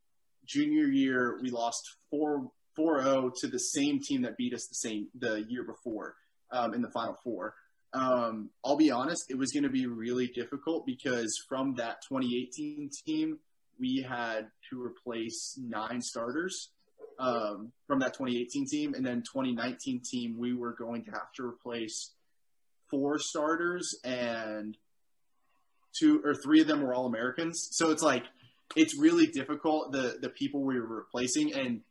[0.47, 5.09] Junior year, we lost four 4-0 to the same team that beat us the same
[5.15, 6.17] the year before
[6.51, 7.55] um, in the Final Four.
[7.93, 12.91] Um, I'll be honest, it was going to be really difficult because from that 2018
[13.07, 13.39] team,
[13.79, 16.71] we had to replace nine starters
[17.19, 21.45] um, from that 2018 team, and then 2019 team, we were going to have to
[21.45, 22.11] replace
[22.91, 24.77] four starters and
[25.99, 27.69] two or three of them were all Americans.
[27.73, 28.25] So it's like
[28.77, 31.83] it's really difficult the the people we were replacing and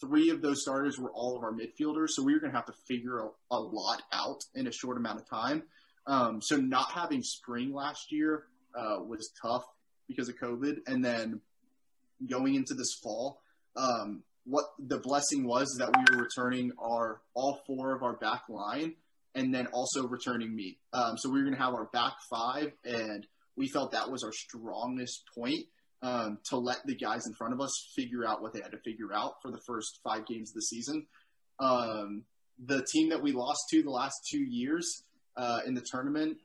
[0.00, 2.66] three of those starters were all of our midfielders, so we were going to have
[2.66, 5.62] to figure a, a, lot out in a short amount of time.
[6.06, 9.64] Um, so not having spring last year uh, was tough
[10.08, 11.40] because of COVID, and then
[12.28, 13.40] going into this fall,
[13.76, 18.14] um, what the blessing was is that we were returning our all four of our
[18.14, 18.94] back line,
[19.34, 20.78] and then also returning me.
[20.92, 23.26] Um, so we were going to have our back five, and
[23.56, 25.66] we felt that was our strongest point
[26.02, 28.78] um, to let the guys in front of us figure out what they had to
[28.78, 31.06] figure out for the first five games of the season.
[31.60, 32.24] Um,
[32.64, 35.04] the team that we lost to the last two years
[35.36, 36.38] uh, in the tournament,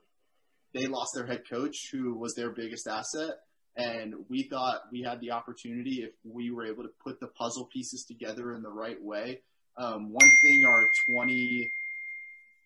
[0.73, 3.31] they lost their head coach, who was their biggest asset.
[3.75, 7.65] And we thought we had the opportunity if we were able to put the puzzle
[7.71, 9.41] pieces together in the right way.
[9.77, 10.83] Um, one thing our
[11.15, 11.69] 20,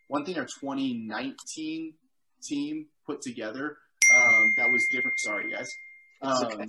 [0.07, 1.93] one thing our 2019
[2.41, 3.77] team put together
[4.15, 5.19] um, that was different.
[5.19, 5.69] Sorry, guys.
[6.21, 6.65] Um, okay.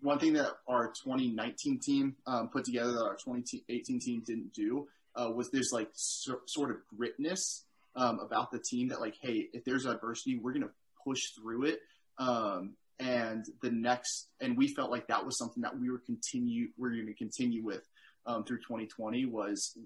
[0.00, 4.88] One thing that our 2019 team um, put together that our 2018 team didn't do
[5.14, 7.62] uh, was this like so, sort of gritness
[7.94, 10.70] um, about the team that like, hey, if there's adversity, we're gonna
[11.04, 11.80] push through it.
[12.18, 16.68] Um, and the next, and we felt like that was something that we were continue,
[16.78, 17.82] we're going to continue with
[18.24, 19.76] um, through 2020 was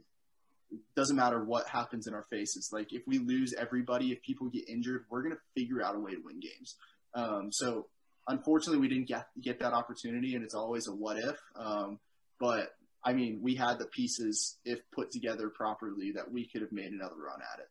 [0.96, 2.70] doesn't matter what happens in our faces.
[2.72, 5.98] Like if we lose everybody, if people get injured, we're going to figure out a
[5.98, 6.76] way to win games.
[7.14, 7.86] Um, so
[8.28, 11.36] unfortunately, we didn't get get that opportunity, and it's always a what if.
[11.56, 11.98] Um,
[12.38, 12.70] but
[13.04, 16.92] I mean, we had the pieces, if put together properly, that we could have made
[16.92, 17.68] another run at it.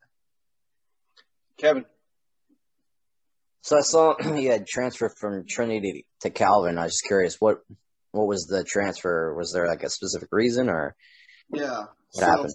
[1.57, 1.85] Kevin.
[3.61, 6.77] So I saw you had transferred from Trinity to Calvin.
[6.77, 7.59] I was just curious, what
[8.11, 9.33] what was the transfer?
[9.35, 10.95] Was there like a specific reason, or
[11.53, 12.53] yeah, what so happened?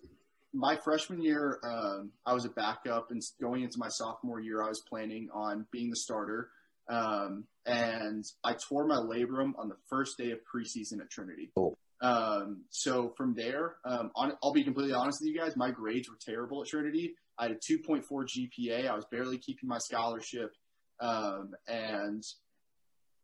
[0.55, 4.69] My freshman year, um, I was a backup, and going into my sophomore year, I
[4.69, 6.51] was planning on being the starter.
[6.89, 11.51] Um, and I tore my labrum on the first day of preseason at Trinity.
[11.57, 11.77] Cool.
[12.01, 15.57] Um, so from there, um, on, I'll be completely honest with you guys.
[15.57, 17.15] My grades were terrible at Trinity.
[17.39, 18.89] I had a 2.4 GPA.
[18.89, 20.55] I was barely keeping my scholarship,
[21.01, 22.23] um, and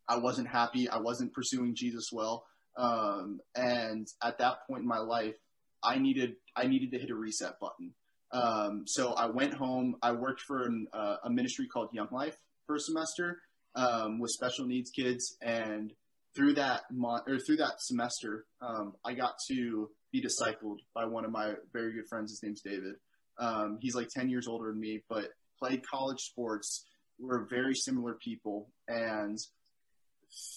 [0.08, 0.88] I wasn't happy.
[0.88, 2.44] I wasn't pursuing Jesus well.
[2.76, 5.36] Um, and at that point in my life,
[5.82, 7.94] I needed I needed to hit a reset button.
[8.32, 9.96] Um, so I went home.
[10.02, 13.40] I worked for an, uh, a ministry called Young Life for a semester
[13.74, 15.92] um, with special needs kids, and
[16.36, 21.24] through that month or through that semester, um, I got to be discipled by one
[21.24, 22.30] of my very good friends.
[22.30, 22.94] His name's David.
[23.38, 25.28] Um, he's like ten years older than me, but
[25.58, 26.84] played college sports.
[27.18, 29.38] We're very similar people, and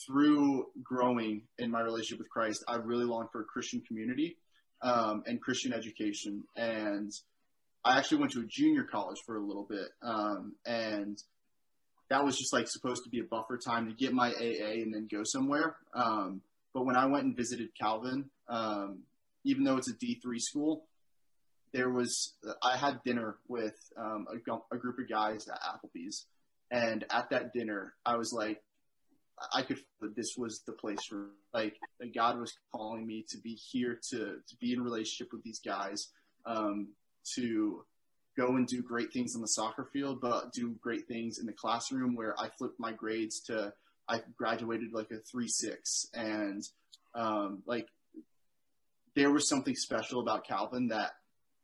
[0.06, 4.38] through growing in my relationship with Christ, I really longed for a Christian community
[4.84, 6.44] um, and Christian education.
[6.56, 7.12] And
[7.84, 11.18] I actually went to a junior college for a little bit, um, and
[12.10, 14.94] that was just like supposed to be a buffer time to get my AA and
[14.94, 15.78] then go somewhere.
[15.94, 16.42] Um,
[16.74, 19.00] but when I went and visited Calvin, um,
[19.44, 20.86] even though it's a D3 school,
[21.74, 26.26] there was I had dinner with um, a, a group of guys at Applebee's,
[26.70, 28.62] and at that dinner, I was like,
[29.54, 31.78] I could that this was the place for like
[32.14, 36.10] God was calling me to be here to to be in relationship with these guys,
[36.46, 36.90] um,
[37.36, 37.84] to
[38.38, 41.54] go and do great things on the soccer field, but do great things in the
[41.54, 43.74] classroom where I flipped my grades to
[44.08, 46.64] I graduated like a three six and
[47.16, 47.88] um, like
[49.16, 51.12] there was something special about Calvin that,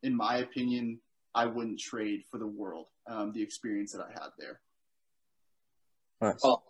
[0.04, 1.00] in my opinion,
[1.34, 2.88] I wouldn't trade for the world.
[3.08, 4.60] Um, the experience that I had there.
[6.22, 6.40] Nice.
[6.44, 6.64] Well,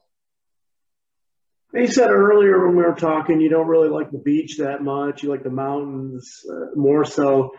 [1.74, 5.22] You said earlier when we were talking, you don't really like the beach that much.
[5.22, 7.52] You like the mountains uh, more so.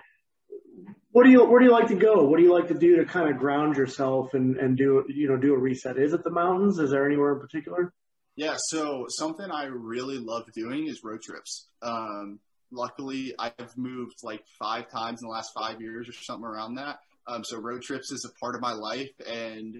[1.12, 2.24] What do you where do you like to go?
[2.24, 5.28] What do you like to do to kind of ground yourself and and do you
[5.28, 5.96] know do a reset?
[5.96, 6.78] Is it the mountains?
[6.78, 7.92] Is there anywhere in particular?
[8.36, 11.68] Yeah, so something I really love doing is road trips.
[11.82, 12.40] Um,
[12.72, 17.00] luckily, I've moved like five times in the last five years or something around that.
[17.26, 19.76] Um, so road trips is a part of my life, and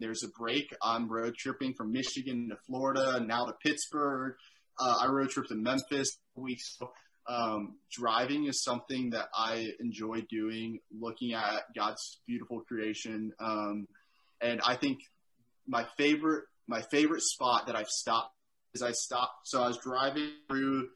[0.00, 0.74] there's a break.
[0.82, 4.34] I'm road tripping from Michigan to Florida, now to Pittsburgh.
[4.78, 6.76] Uh, I road trip to Memphis weeks.
[6.78, 6.90] So,
[7.28, 13.32] um, driving is something that I enjoy doing, looking at God's beautiful creation.
[13.38, 13.86] Um,
[14.40, 15.00] and I think
[15.66, 18.34] my favorite my favorite spot that I've stopped
[18.74, 19.48] is I stopped.
[19.48, 20.88] So I was driving through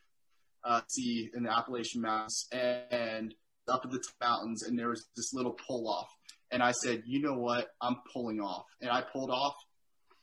[0.64, 3.34] uh, in the Appalachian Mountains and
[3.68, 6.08] up at the mountains, and there was this little pull off.
[6.52, 7.68] And I said, you know what?
[7.80, 8.66] I'm pulling off.
[8.80, 9.54] And I pulled off,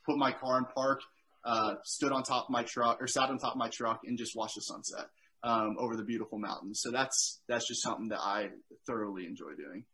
[0.05, 1.01] put my car in park,
[1.43, 4.17] uh, stood on top of my truck or sat on top of my truck and
[4.17, 5.07] just watched the sunset
[5.43, 6.81] um, over the beautiful mountains.
[6.81, 8.49] So that's that's just something that I
[8.87, 9.85] thoroughly enjoy doing.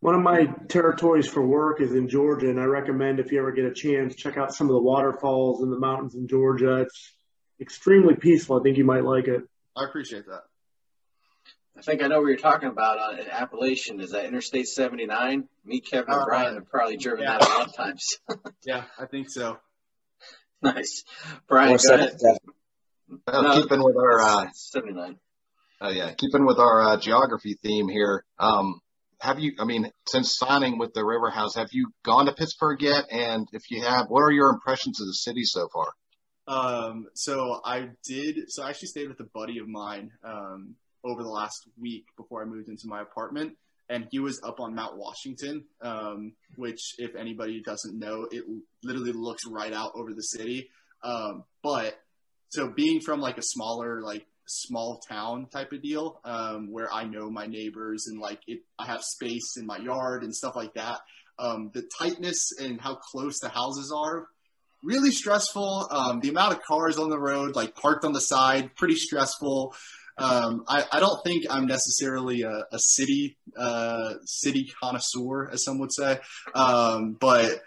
[0.00, 3.52] One of my territories for work is in Georgia, and I recommend if you ever
[3.52, 6.76] get a chance, check out some of the waterfalls in the mountains in Georgia.
[6.82, 7.12] It's
[7.60, 8.58] extremely peaceful.
[8.58, 9.42] I think you might like it.
[9.76, 10.42] I appreciate that.
[11.78, 14.00] I think I know what you're talking about on in Appalachian.
[14.00, 15.48] Is that Interstate 79?
[15.64, 17.38] Me, Kevin, and Uh, Brian have probably driven yeah.
[17.38, 18.18] that a lot of times.
[18.66, 19.58] Yeah, I think so.
[20.62, 21.04] nice.
[21.48, 22.20] Brian, Or go ahead.
[22.20, 22.38] 77.
[23.26, 23.60] No.
[23.62, 25.16] keeping with our uh, 79.
[25.80, 28.24] Oh yeah, keeping with our uh, geography theme here.
[28.38, 28.80] Um,
[29.20, 29.52] have you?
[29.58, 33.06] I mean, since signing with the Riverhounds, have you gone to Pittsburgh yet?
[33.10, 35.86] And if you have, what are your impressions of the city so far?
[36.46, 38.50] Um, so I did.
[38.50, 42.42] So I actually stayed with a buddy of mine um, over the last week before
[42.42, 43.56] I moved into my apartment,
[43.88, 48.44] and he was up on Mount Washington, um, which, if anybody doesn't know, it
[48.84, 50.70] literally looks right out over the city.
[51.02, 51.98] Um, but
[52.50, 57.04] so being from like a smaller, like small town type of deal, um, where I
[57.04, 60.74] know my neighbors and like it, I have space in my yard and stuff like
[60.74, 61.00] that.
[61.38, 64.26] Um, the tightness and how close the houses are
[64.82, 65.88] really stressful.
[65.90, 69.74] Um, the amount of cars on the road, like parked on the side, pretty stressful.
[70.20, 75.78] Um, I, I don't think I'm necessarily a, a city uh, city connoisseur, as some
[75.78, 76.20] would say,
[76.54, 77.62] um, but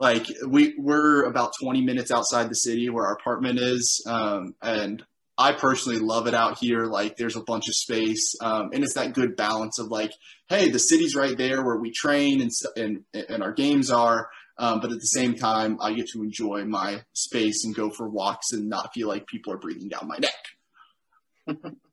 [0.00, 5.04] like we we're about 20 minutes outside the city where our apartment is, um, and
[5.36, 6.86] I personally love it out here.
[6.86, 10.12] Like there's a bunch of space, um, and it's that good balance of like,
[10.48, 14.30] hey, the city's right there where we train and and and our games are.
[14.60, 18.08] Um, but at the same time, I get to enjoy my space and go for
[18.08, 21.62] walks and not feel like people are breathing down my neck.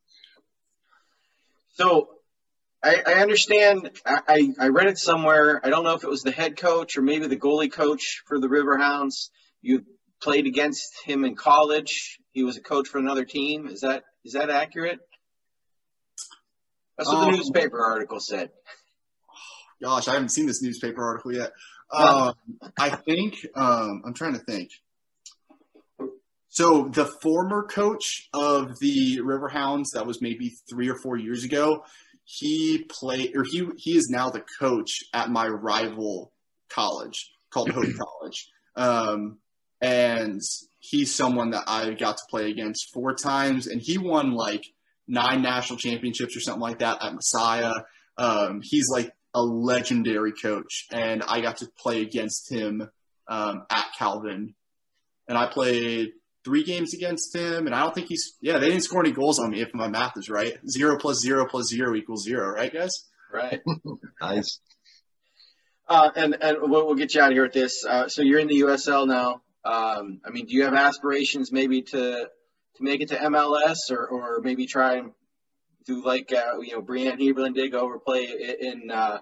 [1.76, 2.08] So
[2.82, 3.92] I, I understand.
[4.06, 5.60] I, I read it somewhere.
[5.64, 8.40] I don't know if it was the head coach or maybe the goalie coach for
[8.40, 9.30] the Riverhounds.
[9.62, 9.84] You
[10.22, 12.20] played against him in college.
[12.32, 13.68] He was a coach for another team.
[13.68, 15.00] Is that is that accurate?
[16.98, 18.52] That's what the Um, newspaper article said.
[19.82, 21.52] Gosh, I haven't seen this newspaper article yet.
[21.92, 22.34] Um,
[22.80, 24.72] I think um, I'm trying to think.
[26.56, 31.84] So the former coach of the Riverhounds, that was maybe three or four years ago.
[32.24, 36.32] He played, or he he is now the coach at my rival
[36.70, 39.38] college called Hope College, um,
[39.82, 40.40] and
[40.80, 44.64] he's someone that I got to play against four times, and he won like
[45.10, 47.74] nine national championships or something like that at Messiah.
[48.18, 52.90] Um, he's like a legendary coach, and I got to play against him
[53.28, 54.56] um, at Calvin,
[55.28, 56.14] and I played
[56.46, 59.40] three games against him, and I don't think he's yeah they didn't score any goals
[59.40, 60.54] on me if my math is right.
[60.70, 62.92] Zero plus zero plus zero equals zero, right, guys?
[63.34, 63.62] Right.
[64.22, 64.60] Nice.
[65.88, 67.86] Uh, and and we'll, we'll get you out of here with this.
[67.86, 69.42] Uh, so you're in the USL now.
[69.64, 72.30] Um, I mean, do you have aspirations maybe to
[72.78, 75.12] to make it to MLS or or maybe try and
[75.86, 78.26] do like uh, you know Brianne Heberlin did go over play
[78.62, 79.20] in uh,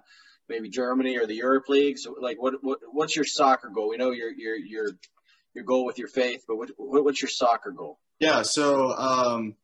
[0.47, 2.05] maybe Germany or the Europe leagues?
[2.21, 3.89] Like what, what what's your soccer goal?
[3.89, 4.91] We know you're you're your your
[5.53, 7.99] your goal with your faith, but what, what what's your soccer goal?
[8.19, 9.55] Yeah, so um,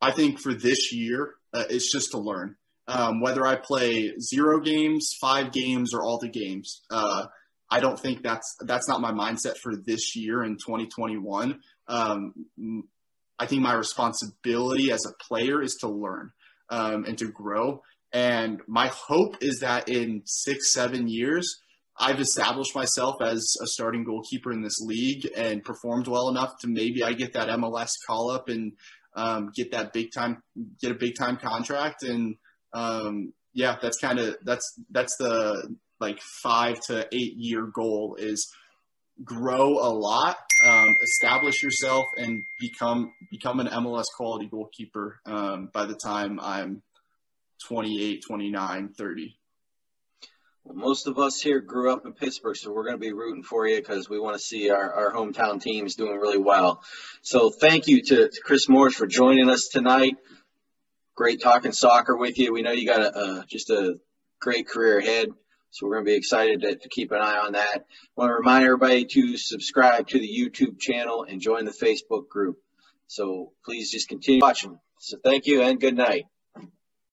[0.00, 2.56] I think for this year, uh, it's just to learn.
[2.88, 7.26] Um, whether I play zero games, five games, or all the games, uh,
[7.68, 11.60] I don't think that's that's not my mindset for this year in 2021.
[11.88, 12.34] Um,
[13.38, 16.30] I think my responsibility as a player is to learn
[16.70, 17.82] um, and to grow.
[18.12, 21.60] And my hope is that in six, seven years,
[21.98, 26.68] I've established myself as a starting goalkeeper in this league and performed well enough to
[26.68, 28.72] maybe I get that MLS call up and
[29.14, 30.42] um, get that big time,
[30.80, 32.02] get a big time contract.
[32.02, 32.36] And
[32.74, 38.46] um, yeah, that's kind of that's that's the like five to eight year goal is
[39.24, 40.36] grow a lot,
[40.66, 46.82] um, establish yourself, and become become an MLS quality goalkeeper um, by the time I'm
[47.66, 49.36] 28, 29, 30.
[50.72, 53.66] Most of us here grew up in Pittsburgh, so we're going to be rooting for
[53.66, 56.82] you because we want to see our, our hometown teams doing really well.
[57.22, 60.16] So thank you to, to Chris Morris for joining us tonight.
[61.14, 62.52] Great talking soccer with you.
[62.52, 63.98] We know you got a, a just a
[64.40, 65.28] great career ahead.
[65.70, 67.78] So we're going to be excited to, to keep an eye on that.
[67.78, 67.82] I
[68.16, 72.56] want to remind everybody to subscribe to the YouTube channel and join the Facebook group.
[73.08, 74.78] So please just continue watching.
[74.98, 76.24] So thank you and good night.